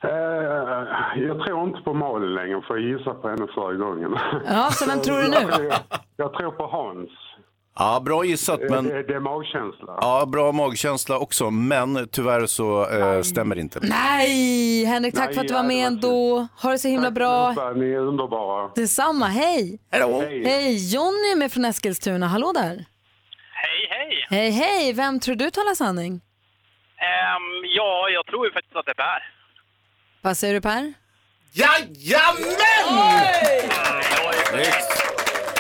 [0.06, 4.16] Eh, jag tror inte på Malin längre för jag gissade på henne förra gången.
[4.48, 5.36] Ja, så vem tror du nu?
[5.42, 5.74] Jag, tror-
[6.18, 7.10] jag tror på Hans.
[7.80, 8.60] Ja, bra gissat.
[8.70, 8.84] Men...
[8.84, 9.98] Det, det är magkänsla.
[10.02, 13.80] Ja, bra magkänsla också, men tyvärr så eh, stämmer det inte.
[13.82, 16.48] Nej, Henrik, tack Nej, för att du var med var ändå.
[16.62, 17.48] Ha det så himla bra.
[17.48, 18.72] allihopa, Ni är underbara.
[18.76, 19.80] Detsamma, hej.
[19.92, 20.22] Hallå.
[20.22, 22.28] Hej, Jonny är med från Eskilstuna.
[22.28, 22.86] Hallå där.
[23.64, 24.26] Hej, hej!
[24.30, 24.94] Hej, hej.
[24.94, 26.14] Vem tror du talar sanning?
[26.98, 27.46] Ehm,
[27.78, 29.35] ja, jag tror ju faktiskt att det är Per.
[30.26, 30.94] Vad säger du Per?
[31.52, 32.26] Jajamän!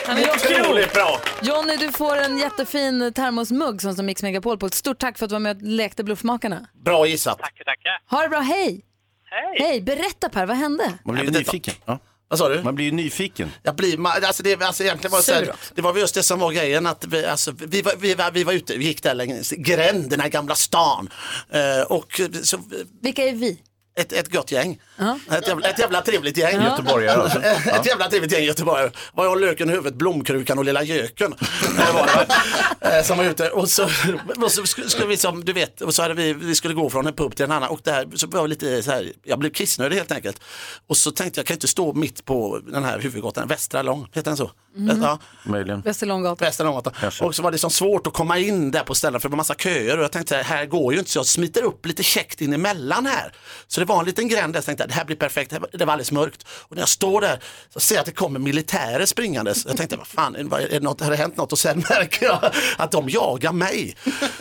[0.05, 1.22] Han är Otroligt bra!
[1.41, 4.66] Jonny, du får en jättefin termosmugg som som Mix Megapol på.
[4.66, 6.68] Ett stort tack för att du var med och lekte Bluffmakarna.
[6.86, 7.39] Bra gissat.
[7.39, 8.01] Tackar, tackar.
[8.18, 8.86] Ha det bra, hej.
[9.26, 9.55] Hej.
[9.68, 10.93] Hej, berätta Per, vad hände?
[11.05, 11.74] Man blir ju nyfiken.
[11.86, 11.99] Ja.
[12.28, 12.63] Vad sa du?
[12.63, 13.51] Man blir ju nyfiken.
[13.63, 16.16] Jag blir, ma- alltså det, alltså egentligen var det, så Sur här, det var just
[16.16, 18.86] det som var grejen att vi, alltså, vi, var, vi, var, vi var ute, vi
[18.86, 21.09] gick där längs gränderna i Gamla stan.
[21.49, 22.59] Eh, och så,
[23.01, 23.61] Vilka är vi?
[23.95, 24.81] Ett, ett gott gäng.
[24.97, 25.19] Ja.
[25.31, 26.55] Ett, jävla, ett jävla trevligt gäng.
[26.55, 26.63] Ja.
[26.63, 27.39] Göteborgare alltså.
[27.69, 28.91] ett jävla trevligt gäng göteborgare.
[29.13, 31.35] Var jag löken i huvudet, blomkrukan och lilla göken.
[31.79, 33.49] Eh, var som var ute.
[33.49, 33.83] Och så,
[34.43, 37.07] och så skulle, vi som du vet, och så hade vi, vi skulle gå från
[37.07, 39.49] en pub till en annan och där så var jag lite så här, jag blev
[39.49, 40.41] kissnödig helt enkelt.
[40.87, 44.07] Och så tänkte jag, jag kan inte stå mitt på den här huvudgatan, Västra Lång,
[44.13, 44.51] heter den så?
[44.77, 45.01] Mm.
[45.01, 45.19] Ja.
[45.43, 45.81] Möjligen.
[45.81, 46.45] Västerlånggatan.
[46.45, 46.93] Västra Långgatan.
[46.99, 47.25] Kanske.
[47.25, 49.37] Och så var det så svårt att komma in där på ställen för det var
[49.37, 52.41] massa köer och jag tänkte här går ju inte så jag smiter upp lite käckt
[52.41, 53.31] in emellan här.
[53.67, 55.93] Så det var en liten gränd där jag tänkte det här blir perfekt, det var-
[55.93, 56.45] alldeles mörkt.
[56.47, 57.39] Och när jag står där
[57.73, 59.65] så ser jag att det kommer militärer springandes.
[59.65, 61.51] Jag tänkte vad fan, är det något, har det hänt något?
[61.51, 63.95] Och sen märker jag att de jagar mig.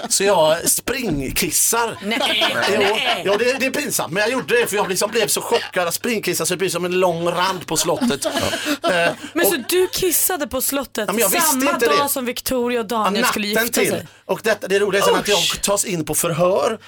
[0.08, 1.98] Så jag springkissar.
[2.04, 2.44] Nej.
[2.72, 3.22] Jo, Nej.
[3.24, 5.88] ja, det, det är pinsamt men jag gjorde det för jag liksom blev så chockad
[5.88, 8.26] att springkissa så det blir som en lång rand på slottet.
[8.84, 12.08] Eh, Men och- så du kissade på slottet Ja, samma dag det.
[12.08, 13.88] som Victoria och Daniel Ja, skulle gifta till.
[13.90, 14.06] sig?
[14.24, 16.78] Och detta, det roliga är att jag tas in på förhör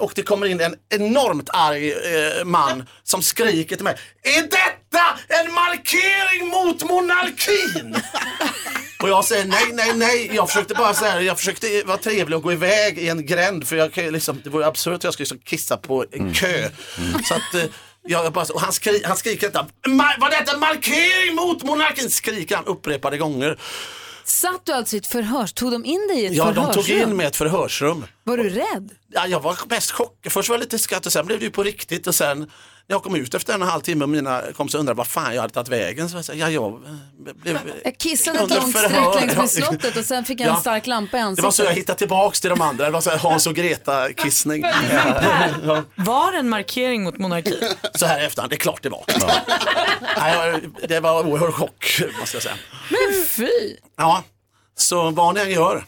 [0.00, 3.96] och det kommer in en enormt arg eh, man som skriker till mig.
[4.22, 7.96] Är detta en markering mot monarkin?
[9.02, 10.30] Och jag säger nej, nej, nej.
[10.34, 13.68] Jag försökte bara så här, jag försökte vara trevlig och gå iväg i en gränd
[13.68, 16.70] för jag, liksom, det vore absurt att jag skulle liksom kissa på en kö.
[17.24, 17.64] Så att, eh,
[18.06, 22.10] jag bara, och han, skri, han skriker detta, "Ma- var detta en markering mot monarkin?
[22.10, 23.58] Skriker han upprepade gånger.
[24.24, 25.46] Satt du alltså i ett förhör?
[25.46, 26.84] Tog de in dig i ett Ja, de förhörsrum?
[26.84, 28.04] tog in mig i ett förhörsrum.
[28.24, 28.90] Var du rädd?
[29.12, 30.32] Ja, jag var mest chockad.
[30.32, 32.50] Först var jag lite skratt och sen blev det ju på riktigt och sen
[32.90, 35.34] jag kom ut efter en och en halv timme och mina kompisar undrade vad fan
[35.34, 36.80] jag hade tagit vägen så jag sa, ja, jag
[37.42, 38.88] blev Jag kissade ett långt förhör.
[39.12, 40.60] streck längs med slottet och sen fick jag en Ja.
[40.60, 41.44] stark lampa i Det ansiktet.
[41.44, 42.84] var så jag hittade tillbaks till de andra.
[42.84, 44.64] Det var så här Hans och Greta-kissning.
[45.64, 45.82] Ja.
[45.94, 47.54] Var det en markering mot monarkin?
[47.94, 49.04] Så här i efterhand, det är klart det var.
[50.20, 52.54] Nej, det var oerhörd chock måste jag säga.
[52.90, 53.48] Men fy!
[53.96, 54.22] Ja,
[54.78, 55.84] så vad ni än gör,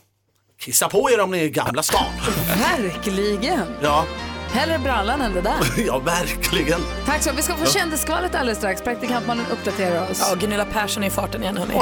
[0.60, 2.04] kissa på er om ni är i Gamla stan.
[2.58, 3.66] Verkligen.
[3.82, 4.04] Ja,
[4.52, 5.58] Hellre brallan än det där.
[5.86, 6.80] ja verkligen.
[7.06, 7.70] Tack så Vi ska få Ja.
[7.70, 8.82] kändisskvallret alldeles strax.
[8.82, 10.26] Praktikant Malin uppdaterar oss.
[10.30, 11.74] Ja, Gunilla Persson är i farten igen hörni.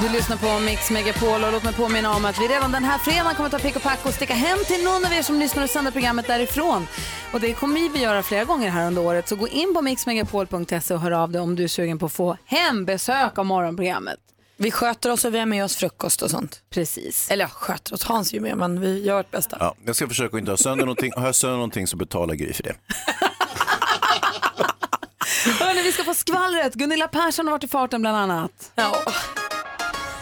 [0.00, 2.98] Du lyssnar på Mix Megapol och låt mig påminna om att vi redan den här
[2.98, 5.62] fredagen kommer ta pick och pack och sticka hem till någon av er som lyssnar
[5.64, 6.86] och sänder programmet därifrån.
[7.32, 9.28] Och det kommer vi göra flera gånger här under året.
[9.28, 12.12] Så gå in på mixmegapol.se och hör av dig om du är sugen på att
[12.12, 14.18] få hembesök av morgonprogrammet.
[14.62, 16.62] Vi sköter oss och vi har med oss frukost och sånt.
[16.70, 17.30] Precis.
[17.30, 19.56] Eller ja, sköter oss, Hans är ju med men vi gör vårt bästa.
[19.60, 21.12] Ja, jag ska försöka att inte ha sönder någonting.
[21.16, 22.74] Har jag sönder någonting så betalar Gry för det.
[25.60, 26.74] Hörrni, vi ska få skvallret.
[26.74, 28.72] Gunilla Persson har varit i farten bland annat.
[28.74, 28.96] Ja.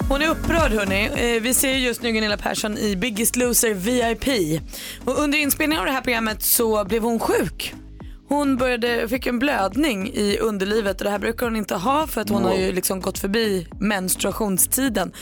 [0.08, 1.34] Hon är upprörd hörni.
[1.36, 4.60] Eh, Vi ser just nu Gunilla Persson i Biggest Loser VIP.
[5.04, 7.74] Och under inspelningen av det här programmet så blev hon sjuk.
[8.28, 12.20] Hon började, fick en blödning i underlivet och det här brukar hon inte ha för
[12.20, 15.12] att hon har ju liksom gått förbi menstruationstiden.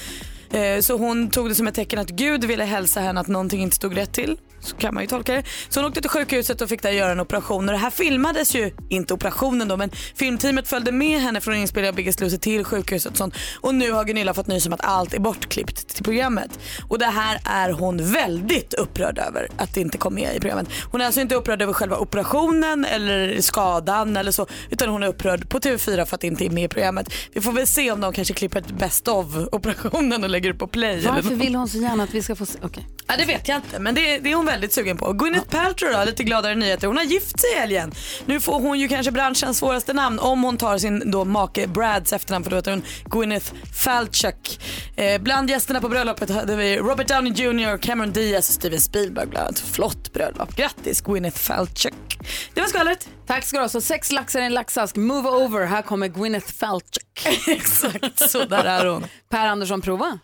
[0.50, 3.62] Eh, Så hon tog det som ett tecken att Gud ville hälsa henne att någonting
[3.62, 4.36] inte stod rätt till.
[4.66, 5.42] Så kan man ju tolka det.
[5.68, 7.68] Så hon åkte till sjukhuset och fick där göra en operation.
[7.68, 11.92] Och det här filmades ju, inte operationen då, men filmteamet följde med henne från inspelningen
[11.92, 13.34] av Biggest Loser till sjukhuset och sånt.
[13.60, 16.58] Och nu har Gunilla fått nys om att allt är bortklippt till programmet.
[16.88, 20.68] Och det här är hon väldigt upprörd över att det inte kom med i programmet.
[20.90, 25.06] Hon är alltså inte upprörd över själva operationen eller skadan eller så, utan hon är
[25.06, 27.12] upprörd på TV4 för att det inte är med i programmet.
[27.32, 30.58] Vi får väl se om de kanske klipper ett best of operationen och lägger upp
[30.58, 31.00] på play.
[31.06, 32.58] Varför vill hon så gärna att vi ska få se?
[32.62, 32.86] Okej.
[33.06, 35.12] Ja, det vet jag inte, men det, det är hon väldigt sugen på.
[35.12, 36.86] Gwyneth Paltrow då, lite gladare nyheter.
[36.86, 37.92] Hon har gift sig i helgen.
[38.26, 42.12] Nu får hon ju kanske branschens svåraste namn om hon tar sin då make Brads
[42.12, 43.52] efternamn för då heter hon Gwyneth
[43.84, 44.60] Falchuk.
[44.96, 49.26] Eh, bland gästerna på bröllopet hade vi Robert Downey Jr, Cameron Diaz och Steven Spielberg
[49.26, 49.58] bland annat.
[49.58, 50.56] Flott bröllop.
[50.56, 52.18] Grattis Gwyneth Falchuk.
[52.54, 53.08] Det var skvallret.
[53.26, 53.68] Tack ska du ha.
[53.68, 54.96] Så sex laxar i en laxask.
[54.96, 55.66] Move over.
[55.66, 57.26] Här kommer Gwyneth Falchuk.
[57.48, 59.06] Exakt, så där är hon.
[59.28, 60.18] Per Andersson, prova.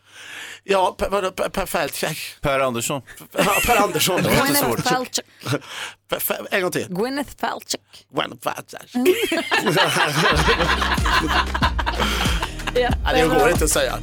[0.64, 1.88] Ja, per, vadå, per, per, per,
[2.40, 3.02] Per Andersson.
[3.32, 4.16] Ja, per Andersson.
[4.22, 4.80] Det var inte Gwyneth svårt.
[4.80, 5.24] Falchuk.
[6.08, 6.86] Per- per- En gång till.
[6.88, 8.06] Gwyneth Falchuk.
[8.14, 9.04] Gwyneth Paltrow.
[12.74, 13.98] Ja, det går inte att säga.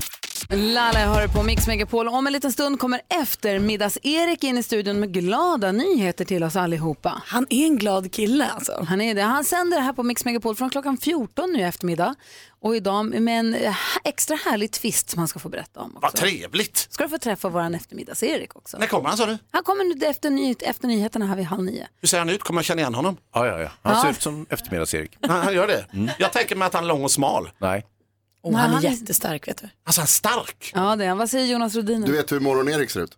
[0.50, 2.08] Lala har det på Mix Megapol.
[2.08, 7.22] Om en liten stund kommer eftermiddags-Erik in i studion med glada nyheter till oss allihopa.
[7.26, 8.86] Han är en glad kille alltså.
[8.90, 9.22] Han är det.
[9.22, 12.16] Han sänder det här på Mix Megapol från klockan 14 nu i eftermiddag.
[12.62, 13.56] Och idag med en
[14.04, 15.98] extra härlig twist som han ska få berätta om.
[16.02, 16.88] Vad trevligt.
[16.90, 18.78] Ska du få träffa våran eftermiddags-Erik också.
[18.78, 19.38] När kommer han sa du?
[19.52, 21.88] Han kommer nu efter, ny, efter nyheterna här vid halv nio.
[22.02, 22.44] Hur ser han ut?
[22.44, 23.18] Kommer jag känna igen honom?
[23.34, 23.70] Ja, ja, ja.
[23.82, 24.02] Han Ja.
[24.02, 25.18] ser ut som eftermiddags-Erik.
[25.22, 25.86] Han, han gör det?
[26.20, 27.50] Jag tänker mig att han är lång och smal.
[27.58, 27.86] Nej.
[28.42, 29.70] Oh, Nej, han är han är- jättestark vet du.
[29.84, 30.72] Alltså han är stark.
[30.76, 31.18] Ja, det är han.
[31.18, 32.02] Vad säger Jonas Rhodin?
[32.02, 33.12] Du vet hur Morgon-Erik ser ut?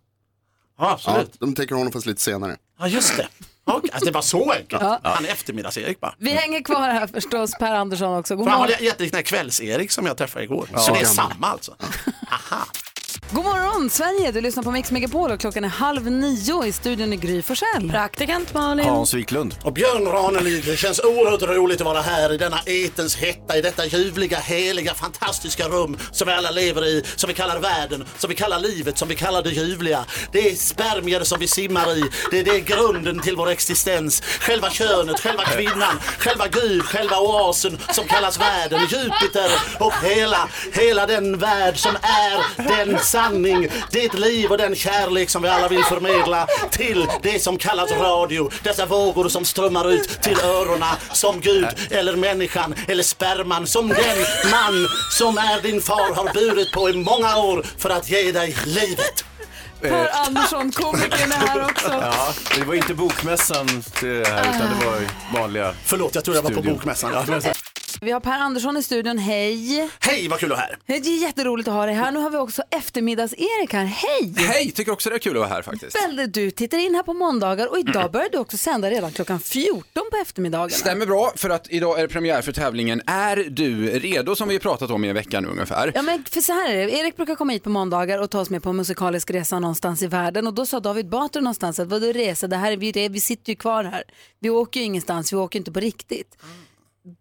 [0.78, 1.40] Ja, Ja, absolut.
[1.40, 2.56] de tänker honom fast lite senare.
[2.78, 3.28] Ja, just det.
[3.64, 4.82] Okej, alltså, det var så enkelt.
[4.82, 5.00] Ja.
[5.02, 6.14] Han är eftermiddags-Erik bara.
[6.18, 8.36] Vi hänger kvar här förstås, Per Andersson också.
[8.36, 10.68] God För han var jättelik den kvälls-Erik som jag träffade igår.
[10.72, 10.78] Ja.
[10.78, 11.76] så det är samma alltså.
[12.30, 12.66] Aha.
[13.34, 17.12] God morgon Sverige, du lyssnar på Mix Megapol och klockan är halv nio i studion
[17.12, 17.90] i Gry Forssell.
[17.90, 18.88] Praktikant Malin.
[18.88, 19.54] Hans Wiklund.
[19.62, 23.62] Och Björn Ranelid, det känns oerhört roligt att vara här i denna etens hetta, i
[23.62, 28.30] detta ljuvliga, heliga, fantastiska rum som vi alla lever i, som vi kallar världen, som
[28.30, 30.04] vi kallar livet, som vi kallar det ljuvliga.
[30.32, 34.20] Det är spermier som vi simmar i, det är, det är grunden till vår existens.
[34.20, 41.06] Själva könet, själva kvinnan, själva Gud, själva oasen som kallas världen, Jupiter och hela, hela
[41.06, 45.84] den värld som är den sanning, det liv och den kärlek som vi alla vill
[45.84, 48.50] förmedla till det som kallas radio.
[48.62, 54.18] Dessa vågor som strömmar ut till öronen som Gud eller människan eller sperman som den
[54.50, 58.56] man som är din far har burit på i många år för att ge dig
[58.66, 59.24] livet.
[59.80, 61.88] Per Andersson, komikern är här också.
[61.88, 63.66] Ja, det var inte bokmässan
[64.00, 65.00] det här, utan det var
[65.40, 67.12] vanliga Förlåt, jag tror jag var på bokmässan.
[68.00, 69.88] Vi har Per Andersson i studion, hej.
[70.00, 70.78] Hej, vad kul att vara här.
[70.86, 72.12] Det är jätteroligt att ha dig här.
[72.12, 74.34] Nu har vi också eftermiddags-Erik här, hej.
[74.36, 75.96] Hej, tycker också det är kul att vara här faktiskt.
[75.96, 79.40] Väldigt, du tittar in här på måndagar och idag börjar du också sända redan klockan
[79.40, 80.70] 14 på eftermiddagen.
[80.70, 84.36] Stämmer bra, för att idag är det premiär för tävlingen Är du redo?
[84.36, 85.92] Som vi har pratat om i en vecka nu ungefär.
[85.94, 88.40] Ja men för så här är det, Erik brukar komma hit på måndagar och ta
[88.40, 91.78] oss med på en musikalisk resa någonstans i världen och då sa David Batra någonstans
[91.78, 94.04] att vadå resa, det här är vi, vi sitter ju kvar här.
[94.38, 96.36] Vi åker ju ingenstans, vi åker inte på riktigt.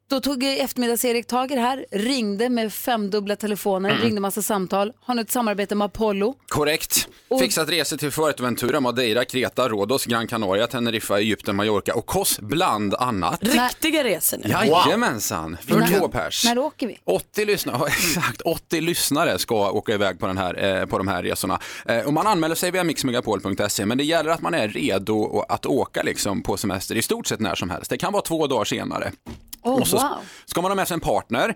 [0.10, 4.02] Då tog eftermiddags-Erik tag i det här, ringde med femdubbla telefoner, Mm.
[4.02, 6.36] ringde massa samtal, har nu ett samarbete med Apollo.
[6.48, 7.08] Korrekt.
[7.28, 12.40] Och- Fixat resor till Fuerteventura, Madeira, Kreta, Rhodos, Gran Canaria, Teneriffa, Egypten, Mallorca och Kos
[12.40, 13.40] bland annat.
[13.44, 14.50] Riktiga resor nu.
[14.50, 16.46] Jajamensan, för När- två pers.
[16.46, 16.98] När åker vi?
[17.04, 21.24] 80 lyssnare, exakt, 80 lyssnare ska åka iväg på, den här, eh, på de här
[21.24, 21.60] resorna.
[21.86, 25.66] Eh, och man anmäler sig via mixmegapol.se men det gäller att man är redo att
[25.66, 27.90] åka liksom på semester i stort sett när som helst.
[27.90, 29.12] Det kan vara två dagar senare.
[29.64, 30.18] Oh, och så wow.
[30.45, 31.55] ska man ha med sig en partner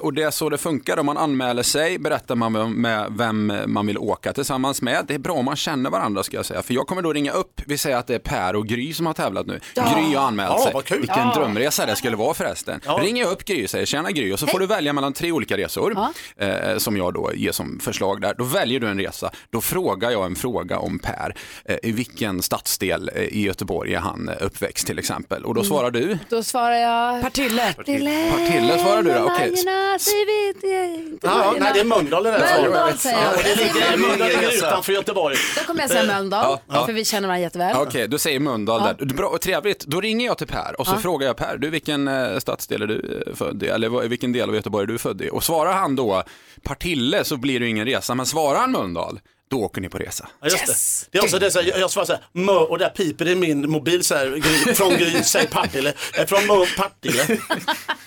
[0.00, 0.98] och det är så det funkar.
[0.98, 5.04] Om man anmäler sig berättar man med vem man vill åka tillsammans med.
[5.08, 6.62] Det är bra om man känner varandra ska jag säga.
[6.62, 9.06] För jag kommer då ringa upp, vi säger att det är Per och Gry som
[9.06, 9.60] har tävlat nu.
[9.74, 9.82] Ja.
[9.96, 10.72] Gry har anmält Ja, sig.
[10.74, 10.98] vad kul.
[11.00, 11.34] Vilken Ja.
[11.36, 12.80] drömresa det skulle vara förresten.
[12.84, 12.98] Ja.
[13.02, 15.32] Ringer jag upp Gry och säger tjena Gry och så får du välja mellan tre
[15.32, 15.96] olika resor
[16.36, 18.34] eh, som jag då ger som förslag där.
[18.38, 19.30] Då väljer du en resa.
[19.50, 21.34] Då frågar jag en fråga om Per.
[21.64, 25.44] Eh, I vilken stadsdel eh, i Göteborg är han eh, uppväxt till exempel?
[25.44, 25.68] Och då Mm.
[25.68, 26.18] svarar du?
[26.28, 27.72] Då svarar jag Partille.
[27.76, 28.30] Partille.
[28.30, 29.30] Partille svarar du då?
[29.34, 29.54] Okej.
[29.64, 32.62] Vargarna, säg vet jag inte Ja, nej, det är Mölndal det där.
[32.62, 33.32] Mölndal säger jag.
[33.34, 35.36] Ja, det ligger, Mölndal utanför Göteborg.
[35.56, 37.76] Då kommer jag säga Mölndal, för vi känner varandra jätteväl.
[37.76, 39.06] Okej, du säger Mölndal där.
[39.14, 39.84] Bra och trevligt.
[39.84, 40.98] Då ringer jag till Per och så Ja.
[40.98, 43.66] frågar jag Per, du vilken eh, stadsdel är du eh, född i?
[43.66, 45.30] Eller vilken del av Göteborg är du född i?
[45.32, 46.22] Och svarar han då
[46.62, 49.20] Partille så blir det ingen resa, men svarar han Mölndal,
[49.50, 50.28] då åker ni på resa.
[50.40, 51.08] Ja, just det.
[51.12, 53.24] det är också det, så här, jag, jag svarar så här, mö, och där piper
[53.24, 57.26] det i min mobil så här, Gry- från Gry, säg Partille, Eh, från Mö, Partille.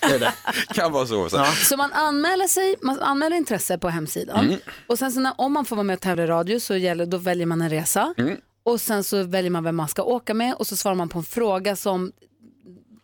[0.00, 0.32] Det är det.
[0.74, 1.28] Kan vara så.
[1.28, 1.36] så.
[1.36, 1.52] Ja.
[1.52, 4.58] Så man anmäler sig, man anmäler intresse på hemsidan Mm.
[4.86, 7.06] och sen så när, om man får vara med och tävla i radio så gäller,
[7.06, 8.36] då väljer man en resa Mm.
[8.64, 11.18] och sen så väljer man vem man ska åka med och så svarar man på
[11.18, 12.12] en fråga som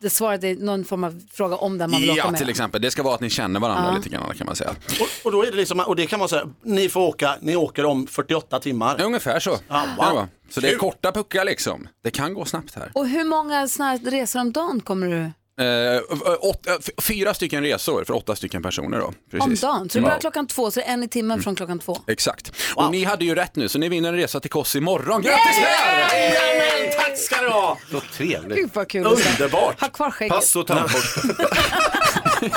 [0.04, 2.40] det svaret är någon form av fråga om den man vill åka Ja, med.
[2.40, 2.82] till exempel.
[2.82, 3.96] Det ska vara att ni känner varandra Ja.
[3.96, 4.70] lite grann kan man säga.
[5.00, 7.56] Och, och då är det liksom, och det kan man säga, ni får åka, ni
[7.56, 9.02] åker om 48 timmar.
[9.02, 9.56] Ungefär så.
[9.68, 10.14] Ja, wow.
[10.14, 10.28] vara.
[10.50, 10.78] Så det är Kul.
[10.78, 11.88] korta puckar liksom.
[12.04, 12.90] Det kan gå snabbt här.
[12.94, 15.30] Och hur många såna här resor om dagen kommer du
[15.60, 16.02] Eh,
[16.40, 19.12] åt, eh, fyra stycken resor för åtta stycken personer då.
[19.30, 19.62] Precis.
[19.62, 19.88] om dagen?
[19.90, 20.10] Så det börjar Ja.
[20.12, 20.20] Mm.
[20.20, 21.98] klockan två, så det är en i timmen från klockan två.
[22.06, 22.52] Exakt.
[22.74, 25.22] Och ni hade ju rätt nu, så ni vinner en resa till Kos imorgon.
[25.22, 26.16] Grattis där!
[26.18, 27.78] Jajamän, tack ska du ha!
[27.90, 28.58] Så trevligt.
[28.58, 29.06] Gud vad kul.
[29.06, 29.80] Underbart!
[29.80, 30.34] Ha kvar skägget.
[30.34, 31.20] Pass och tandborste.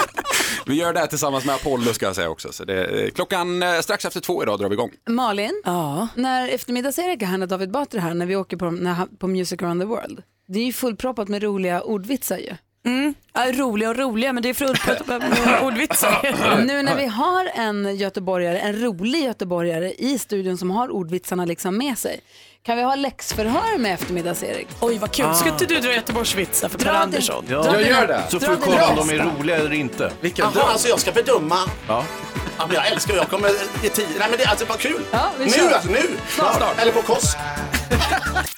[0.65, 2.51] Vi gör det här tillsammans med Apollo ska jag säga också.
[2.51, 4.91] Så det är, klockan eh, strax efter två idag drar vi igång.
[5.09, 5.61] Malin,
[6.15, 9.17] när eftermiddags-Erik är här, när David Batra är här, när vi åker på, när, han-
[9.17, 10.23] på Music around the world.
[10.47, 12.55] Det är ju fullproppat med roliga ordvitsar ju.
[12.87, 13.13] Mm.
[13.33, 14.53] Ja, roliga och roliga, men det är
[15.19, 16.65] med ordvitsar.
[16.65, 21.77] Nu när vi har en göteborgare, en rolig göteborgare i studion som har ordvitsarna liksom
[21.77, 22.19] med sig.
[22.63, 24.67] Kan vi ha läxförhör med eftermiddags-Erik?
[24.81, 27.45] Oj vad kul, ska inte du dra Göteborgsvitsar för Per Andersson?
[27.47, 28.23] dra Jag gör det.
[28.29, 30.11] Så får du kolla om de är roliga eller inte.
[30.35, 31.57] Jaha, alltså jag ska bedöma.
[31.87, 32.03] Ja.
[32.57, 33.49] Ja, men jag älskar jag kommer
[33.83, 34.07] ge tid.
[34.19, 35.01] Nej men det alltså vad kul.
[35.11, 36.01] Ja, vi nu alltså, nu.
[36.27, 36.79] Snart.
[36.81, 37.35] Eller på Kos.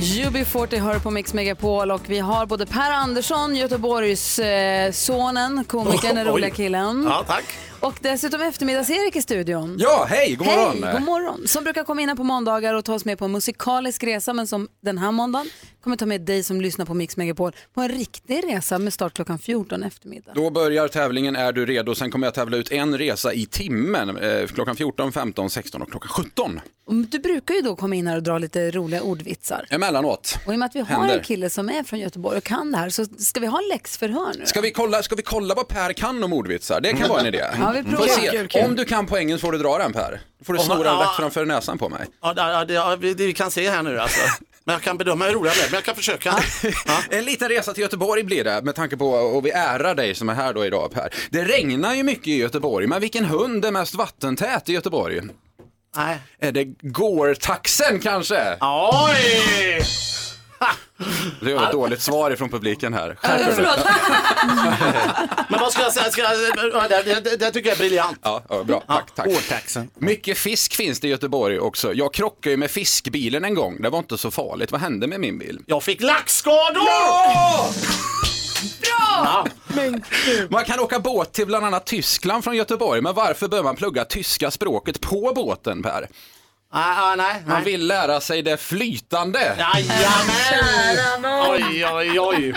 [0.00, 6.14] UB40 hör på Mix Megapol och vi har både Per Andersson, Göteborgs eh, sonen, komikern,
[6.14, 7.06] den roliga killen.
[7.10, 7.44] Ja, tack.
[7.82, 9.76] Och dessutom eftermiddags-Erik i studion.
[9.78, 10.82] Ja, hej, god morgon.
[10.82, 11.48] Hej, god morgon.
[11.48, 14.32] Som brukar komma in här på måndagar och ta oss med på en musikalisk resa,
[14.32, 15.46] men som den här måndagen
[15.82, 19.14] kommer ta med dig som lyssnar på Mix Megapol på en riktig resa med start
[19.14, 20.32] klockan 14 eftermiddag.
[20.34, 21.94] Då börjar tävlingen Är du redo?
[21.94, 24.16] Sen kommer jag tävla ut en resa i timmen.
[24.16, 26.60] Eh, klockan 14, 15, 16 och klockan 17.
[26.86, 29.66] Och Du brukar ju då komma in här och dra lite roliga ordvitsar.
[29.70, 30.38] Emellanåt.
[30.46, 31.18] Och i och med att vi har Händer.
[31.18, 34.32] en kille som är från Göteborg och kan det här så ska vi ha läxförhör
[34.38, 34.46] nu.
[34.46, 36.80] Ska vi, kolla, ska vi kolla vad Per kan om ordvitsar?
[36.80, 37.44] Det kan vara en idé.
[37.58, 38.06] Ja, Vi Får provar.
[38.08, 38.30] se.
[38.30, 38.64] Kul, kul.
[38.64, 40.20] Om du kan poängen så får du dra den Per.
[40.38, 41.02] Då får du Om sno man- den ja.
[41.02, 42.06] rätt framför näsan på mig.
[42.22, 44.20] Ja, det, ja, det, ja, det vi kan se här nu alltså.
[44.64, 46.34] Men jag kan bedöma hur roligt det är, men jag kan försöka.
[47.10, 50.28] En liten resa till Göteborg blir det med tanke på, och vi ärar dig som
[50.28, 51.14] är här då idag Per.
[51.30, 55.20] Det regnar ju mycket i Göteborg, men vilken hund är mest vattentät i Göteborg?
[55.96, 56.18] Nej.
[56.40, 58.56] Är det gårtaxen kanske?
[58.60, 59.82] Oj!
[61.40, 63.18] Det var ett dåligt svar ifrån publiken här.
[65.48, 66.10] Men vad ska jag säga?
[66.10, 66.32] Ska jag,
[66.72, 68.18] ja, det, det, det, tycker jag är briljant.
[68.22, 68.82] Ja, ja, bra.
[68.86, 69.26] Tack, tack.
[69.26, 69.90] Årtaxen.
[69.94, 71.94] Mycket fisk finns det i Göteborg också.
[71.94, 73.82] Jag krockade ju med fiskbilen en gång.
[73.82, 74.72] Det var inte så farligt.
[74.72, 75.60] Vad hände med min bil?
[75.66, 76.88] Jag fick laxskador!
[78.82, 79.46] Ja!
[80.48, 84.04] Man kan åka båt till bland annat Tyskland från Göteborg, men varför bör man plugga
[84.04, 86.08] tyska språket på båten Per?
[86.74, 87.42] Nej, nej, nej.
[87.46, 89.40] Man vill lära sig det flytande.
[89.58, 91.24] Jajamän!
[91.50, 92.54] Oj, oj, oj.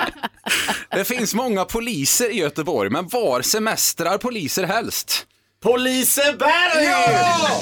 [0.91, 5.26] Det finns många poliser i Göteborg, men var semestrar poliser helst?
[5.63, 6.84] På Liseberg!
[6.86, 7.61] Ja!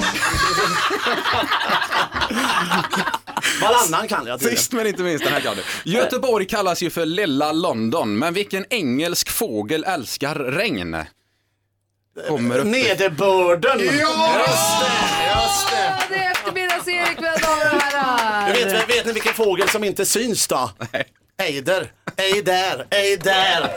[3.62, 4.58] Varannan kan jag tydligen.
[4.58, 5.90] Sist men inte minst den här kan du.
[5.90, 10.96] Göteborg kallas ju för lilla London, men vilken engelsk fågel älskar regn?
[12.28, 12.66] Kommer upp.
[12.66, 13.80] Nederbörden!
[13.80, 14.38] Ja!
[14.38, 16.14] Just det, just det.
[16.14, 18.54] Det är eftermiddags-Erik, mina damer och herrar.
[18.54, 20.70] Du vet, vet ni vilken fågel som inte syns då?
[21.38, 21.92] Ejder.
[22.16, 23.70] Ej där, ej där.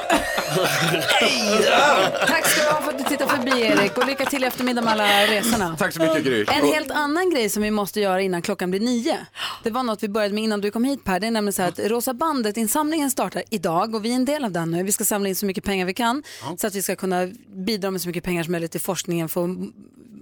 [2.28, 4.82] Tack ska du ha för att du tittar förbi Erik och lycka till i eftermiddag
[4.82, 5.76] med alla resorna.
[5.78, 6.46] Tack så mycket Gry.
[6.48, 9.18] En helt annan grej som vi måste göra innan klockan blir nio.
[9.64, 11.20] Det var något vi började med innan du kom hit Per.
[11.20, 14.46] Det är nämligen så här att Rosa bandet-insamlingen startar idag och vi är en del
[14.46, 14.84] av den nu.
[14.84, 16.24] Vi ska samla in så mycket pengar vi kan
[16.58, 17.28] så att vi ska kunna
[17.66, 19.50] bidra med så mycket pengar som möjligt till forskningen för att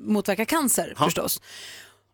[0.06, 1.42] motverka cancer förstås.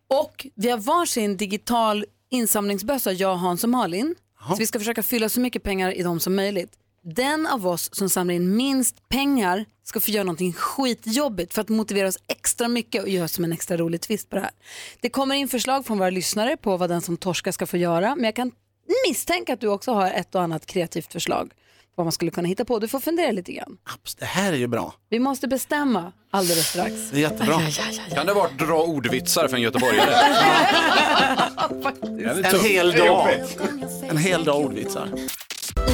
[0.08, 4.14] Och vi har varsin digital insamlingsbössa, jag, Hans och Malin.
[4.48, 6.72] Så vi ska försöka fylla så mycket pengar i dem som möjligt.
[7.04, 11.68] Den av oss som samlar in minst pengar ska få göra någonting skitjobbigt för att
[11.68, 14.50] motivera oss extra mycket och göra som en extra rolig twist på det här.
[15.00, 18.16] Det kommer in förslag från våra lyssnare på vad den som torskar ska få göra,
[18.16, 18.52] men jag kan
[19.08, 21.52] misstänka att du också har ett och annat kreativt förslag
[21.96, 22.78] vad man skulle kunna hitta på.
[22.78, 23.78] Du får fundera lite grann.
[24.18, 24.94] Det här är ju bra.
[25.08, 26.92] Vi måste bestämma alldeles strax.
[27.10, 27.60] Det är jättebra.
[28.14, 30.14] Kan det vara dra ordvitsar för en göteborgare?
[32.44, 33.28] En hel dag.
[34.02, 35.08] En hel dag ordvitsar.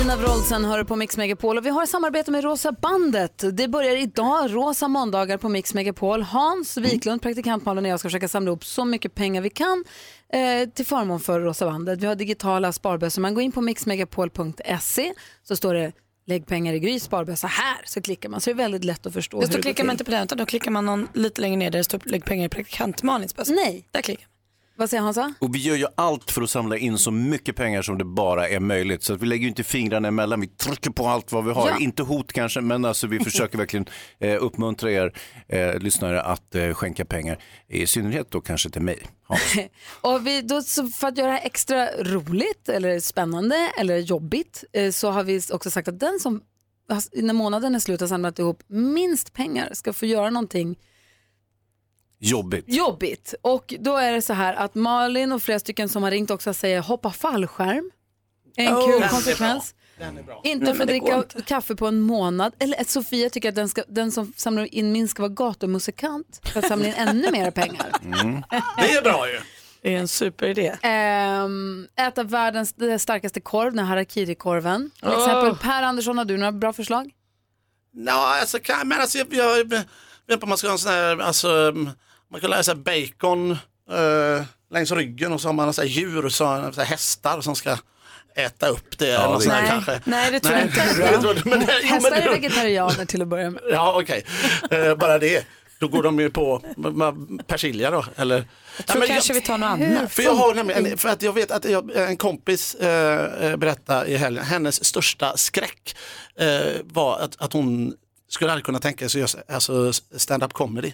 [0.05, 3.44] Ina Wroldsen hör på Mix Megapol och vi har samarbete med Rosa bandet.
[3.53, 6.22] Det börjar idag, Rosa måndagar på Mix Megapol.
[6.22, 9.84] Hans Wiklund, praktikant Malin och jag ska försöka samla ihop så mycket pengar vi kan
[10.33, 12.01] eh, till förmån för Rosa bandet.
[12.01, 13.22] Vi har digitala sparbössor.
[13.22, 15.93] Man går in på mixmegapol.se så står det
[16.26, 19.12] lägg pengar i Gry sparbössa här så klickar man så det är väldigt lätt att
[19.12, 21.09] förstå Just hur då det klickar man inte på den utan då klickar man någon
[21.14, 23.53] lite längre ner där det står lägg pengar i praktikant Malins bössa.
[23.53, 23.89] Nej.
[23.91, 24.38] Där klickar man.
[24.79, 25.35] Vad säger Hansa?
[25.39, 28.49] Och vi gör ju allt för att samla in så mycket pengar som det bara
[28.49, 29.03] är möjligt.
[29.03, 31.68] Så att vi lägger ju inte fingrarna emellan, vi trycker på allt vad vi har.
[31.68, 31.79] Ja.
[31.81, 33.87] Inte hot kanske, men alltså vi försöker verkligen
[34.18, 35.12] eh, uppmuntra er
[35.49, 37.39] eh, lyssnare att eh, skänka pengar.
[37.68, 38.99] I synnerhet då kanske till mig.
[40.01, 40.62] Och vi, då,
[41.01, 45.41] för att göra det här extra roligt eller spännande eller jobbigt eh, så har vi
[45.53, 46.41] också sagt att den som
[46.89, 50.76] har- när månaden är slut har samlat ihop minst pengar ska få göra någonting
[52.21, 52.64] Jobbigt.
[52.69, 53.35] jobbigt.
[53.43, 56.55] Och då är det så här att Malin och flera stycken som har ringt också
[56.55, 57.91] säger hoppa fallskärm.
[58.57, 59.75] En Oh, kul konsekvens.
[60.45, 61.43] Inte få dricka inte.
[61.43, 62.53] kaffe på en månad.
[62.59, 66.41] Eller att Sofia tycker att den, ska, den som samlar in minst ska vara gatumusikant
[66.53, 67.93] för att samla in ännu mer pengar.
[68.77, 69.41] Det är bra ju.
[69.83, 70.77] Det är en superidé.
[70.83, 74.91] Ehm, äta världens starkaste korv, den här harakiri-korven.
[75.01, 75.19] Till Åh.
[75.25, 77.11] exempel Per Andersson, har du några bra förslag?
[77.93, 79.87] Ja, alltså, kan, men alltså jag, jag, jag vet
[80.31, 81.73] inte om man ska ha en sån här, alltså,
[82.31, 83.51] man kan sig bacon
[83.91, 86.29] eh, längs ryggen och så har man så här djur, så,
[86.72, 87.76] så här hästar som ska
[88.37, 89.11] äta upp det.
[89.11, 89.68] eller något det- Nej.
[89.68, 90.01] kanske.
[90.05, 90.97] Nej, det tror jag inte.
[91.12, 93.62] Jag tror det- men jo, men Hästar är vegetarianer till att börja med.
[93.70, 94.24] Ja, okej.
[94.70, 95.47] Eh, bara det.
[95.81, 96.62] Då går de ju på
[97.47, 98.45] persilja då, eller?
[98.76, 100.12] Jag tror kanske vi tar något annat.
[100.12, 103.57] För jag har nämligen, en- för att jag vet att jag, en kompis eh, eh,
[103.57, 105.97] berättade i helgen, hennes största skräck
[106.39, 106.49] eh,
[106.85, 107.95] var att, att hon
[108.29, 110.93] skulle aldrig kunna tänka sig att göra alltså stand-up comedy.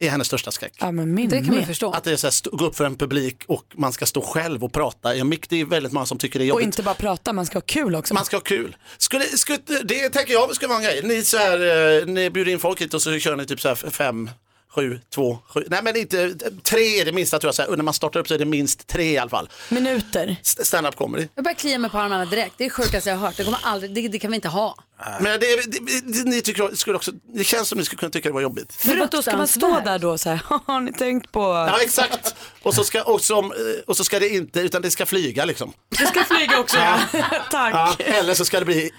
[0.00, 0.72] Är hennes största skräck.
[0.80, 1.92] Ja, men min Det kan man förstå.
[1.92, 4.20] Att det är så här, stå- gå upp för en publik och man ska stå
[4.22, 5.48] själv och prata i en mick.
[5.48, 6.64] Det är väldigt många som tycker det är Och jobbigt.
[6.64, 8.14] inte bara prata, man ska ha kul också.
[8.14, 8.76] Man ska ha kul.
[8.98, 11.00] Skulle, skulle, det tänker jag ska vara en grej.
[11.04, 13.68] Ni, så här, eh, ni bjuder in folk hit och så kör ni typ så
[13.68, 14.30] här fem,
[14.78, 15.64] sju, två, sju.
[15.70, 17.54] Nej men inte, tre är det minsta tror jag.
[17.54, 19.48] Så här, när man startar upp så är det minst tre i alla fall.
[19.68, 20.36] Minuter.
[20.42, 21.28] St- Stand-up comedy.
[21.34, 22.54] Jag börjar klia mig på armarna direkt.
[22.58, 23.36] Det är det sjukaste jag har hört.
[23.36, 24.76] Det, kommer aldrig, det, det kan vi inte ha.
[25.20, 28.28] Men det, det, det, ni tycker, skulle också, det känns som ni skulle kunna tycka
[28.28, 28.74] det var jobbigt.
[28.74, 31.40] För att då ska man stå där då så här, har ni tänkt på?
[31.40, 32.34] Ja exakt.
[32.62, 35.44] Och så ska, och som, eh, och så ska det inte, utan det ska flyga
[35.44, 35.72] liksom.
[35.88, 36.98] Det ska flyga också ja.
[37.50, 37.74] Tack.
[37.74, 38.90] Ja, eller så ska det bli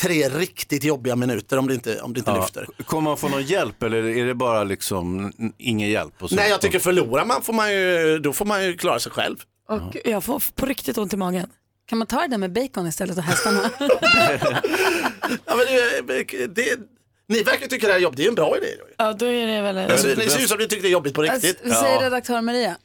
[0.00, 2.40] tre riktigt jobbiga minuter om det inte, om det inte Ja.
[2.40, 2.66] lyfter.
[2.86, 6.22] Kommer man få någon hjälp eller är det bara liksom ingen hjälp?
[6.22, 6.36] Och så?
[6.36, 9.36] Nej, jag tycker förlorar man får man ju, då får man ju klara sig själv.
[9.68, 11.50] Och jag får på riktigt ont i magen.
[11.86, 13.70] Kan man ta det där med bacon istället och hästarna?
[15.46, 15.66] Ja, men
[16.06, 16.78] det, det,
[17.28, 18.66] ni verkar tycka det här är jobbigt, det är en bra idé.
[18.98, 19.78] Ja, då är det väl...
[19.78, 21.60] Alltså, ni ser ut som ni tycker det är jobbigt på riktigt.
[21.64, 22.76] Vad säger redaktör Maria?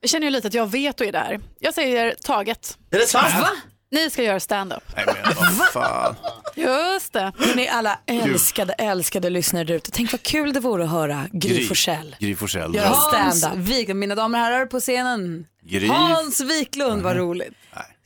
[0.00, 1.40] Jag känner ju lite att jag vet och är där.
[1.58, 2.78] Jag säger taget.
[2.90, 3.34] Är det sant?
[3.40, 3.48] Va?
[3.90, 4.82] Ni ska göra stand-up.
[4.96, 6.16] Nej, men vad fan.
[6.54, 7.32] Just det.
[7.56, 9.90] Ni alla älskade, älskade lyssnare där ute.
[9.90, 12.16] Tänk vad kul det vore att höra Gry Forssell.
[12.20, 12.74] Gry Forssell.
[12.74, 13.68] Göra Hans stand-up.
[13.68, 15.46] Wiklund, mina damer och herrar på scenen.
[15.62, 15.86] Gry.
[15.88, 17.54] Hans Wiklund, vad roligt.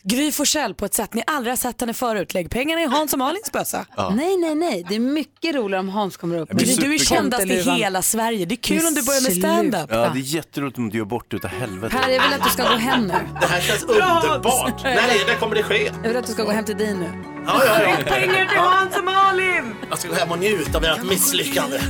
[0.03, 2.35] Gry Forssell på ett sätt ni aldrig har sett henne förut.
[2.35, 3.87] Lägg pengarna i Hans och Malins bössa.
[4.15, 4.87] Nej, nej, nej.
[4.89, 6.51] Det är mycket roligare om Hans kommer upp.
[6.51, 8.45] Gry, du är kändast i hela Sverige.
[8.47, 9.91] Det är kul om du börjar med stand-up.
[9.93, 11.97] Ja, det är jätteroligt om du gör bort det utav helvete.
[12.03, 13.15] Per, jag vill att du ska gå hem nu.
[13.41, 14.83] Det här känns underbart.
[14.85, 15.93] När, är- när kommer det ske?
[16.03, 17.11] Jag vill att du ska gå hem till din nu.
[17.47, 17.97] Ja, ja, ja.
[18.07, 19.75] Pengar till Hans och Malin!
[19.91, 21.81] Jag ska gå hem och njuta av ert misslyckande.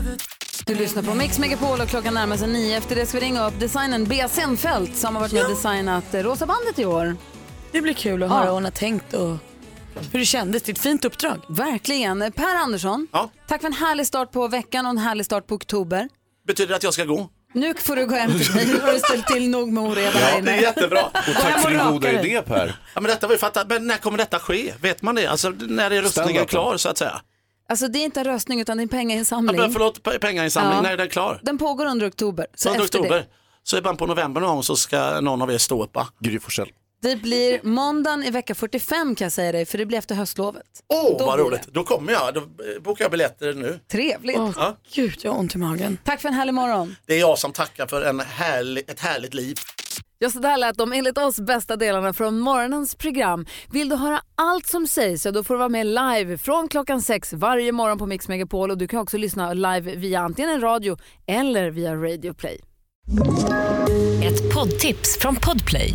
[0.66, 2.76] Du lyssnar på Mix Megapol och klockan närmar sig nio.
[2.78, 6.04] Efter det ska vi ringa upp designern Bea Senfeldt som har varit med och designat
[6.12, 7.16] Rosa bandet i år.
[7.72, 9.36] Det blir kul att höra vad hon har tänkt och
[10.12, 10.62] hur det kändes.
[10.62, 11.40] Det är ett fint uppdrag.
[11.48, 12.32] Verkligen.
[12.32, 13.30] Per Andersson, Ja.
[13.48, 16.08] tack för en härlig start på veckan och en härlig start på oktober.
[16.46, 17.28] Betyder det att jag ska gå?
[17.54, 18.66] Nu får du gå hem till dig.
[18.66, 20.50] Nu har du ställt till nog med oreda här Ja, det inne.
[20.50, 21.04] är jättebra.
[21.06, 21.12] Och
[21.42, 22.66] tack för din goda idé Per.
[22.94, 23.66] Ja, men detta var ju fattat.
[23.68, 24.72] Men när kommer detta ske?
[24.80, 25.26] Vet man det?
[25.26, 27.20] Alltså när är röstningen klar så att säga?
[27.68, 29.56] Alltså det är inte en röstning utan det är en Ja, pengainsamling.
[29.60, 30.82] men förlåt, pe- pengainsamling, Ja.
[30.82, 31.40] när är den klar?
[31.42, 32.46] Den pågår under oktober.
[32.54, 33.16] Så Under efter oktober.
[33.18, 33.26] Det,
[33.62, 36.08] Så i början på november någon gång så ska någon av er stå upp va?
[36.20, 36.68] Gry Forssell.
[37.02, 40.62] Det blir måndagen i vecka 45 kan jag säga dig för det blir efter höstlovet.
[40.88, 41.68] Åh, Då vad roligt.
[41.72, 42.34] Då kommer jag.
[42.34, 43.80] Då eh, bokar jag biljetter nu.
[43.90, 44.36] Trevligt.
[44.36, 44.76] Ja.
[44.94, 45.98] Gud, jag har ont i magen.
[46.04, 46.96] Tack för en härlig morgon.
[47.06, 49.56] Det är jag som tackar för en härlig, ett härligt liv.
[50.18, 53.46] Ja, så där lät de enligt oss bästa delarna från morgonens program.
[53.72, 57.02] Vill du höra allt som sägs så då får du vara med live från klockan
[57.02, 60.60] sex varje morgon på Mix Megapol och du kan också lyssna live via antingen en
[60.60, 60.96] radio
[61.26, 62.60] eller via Radio Play.
[64.24, 65.94] Ett poddtips från Podplay.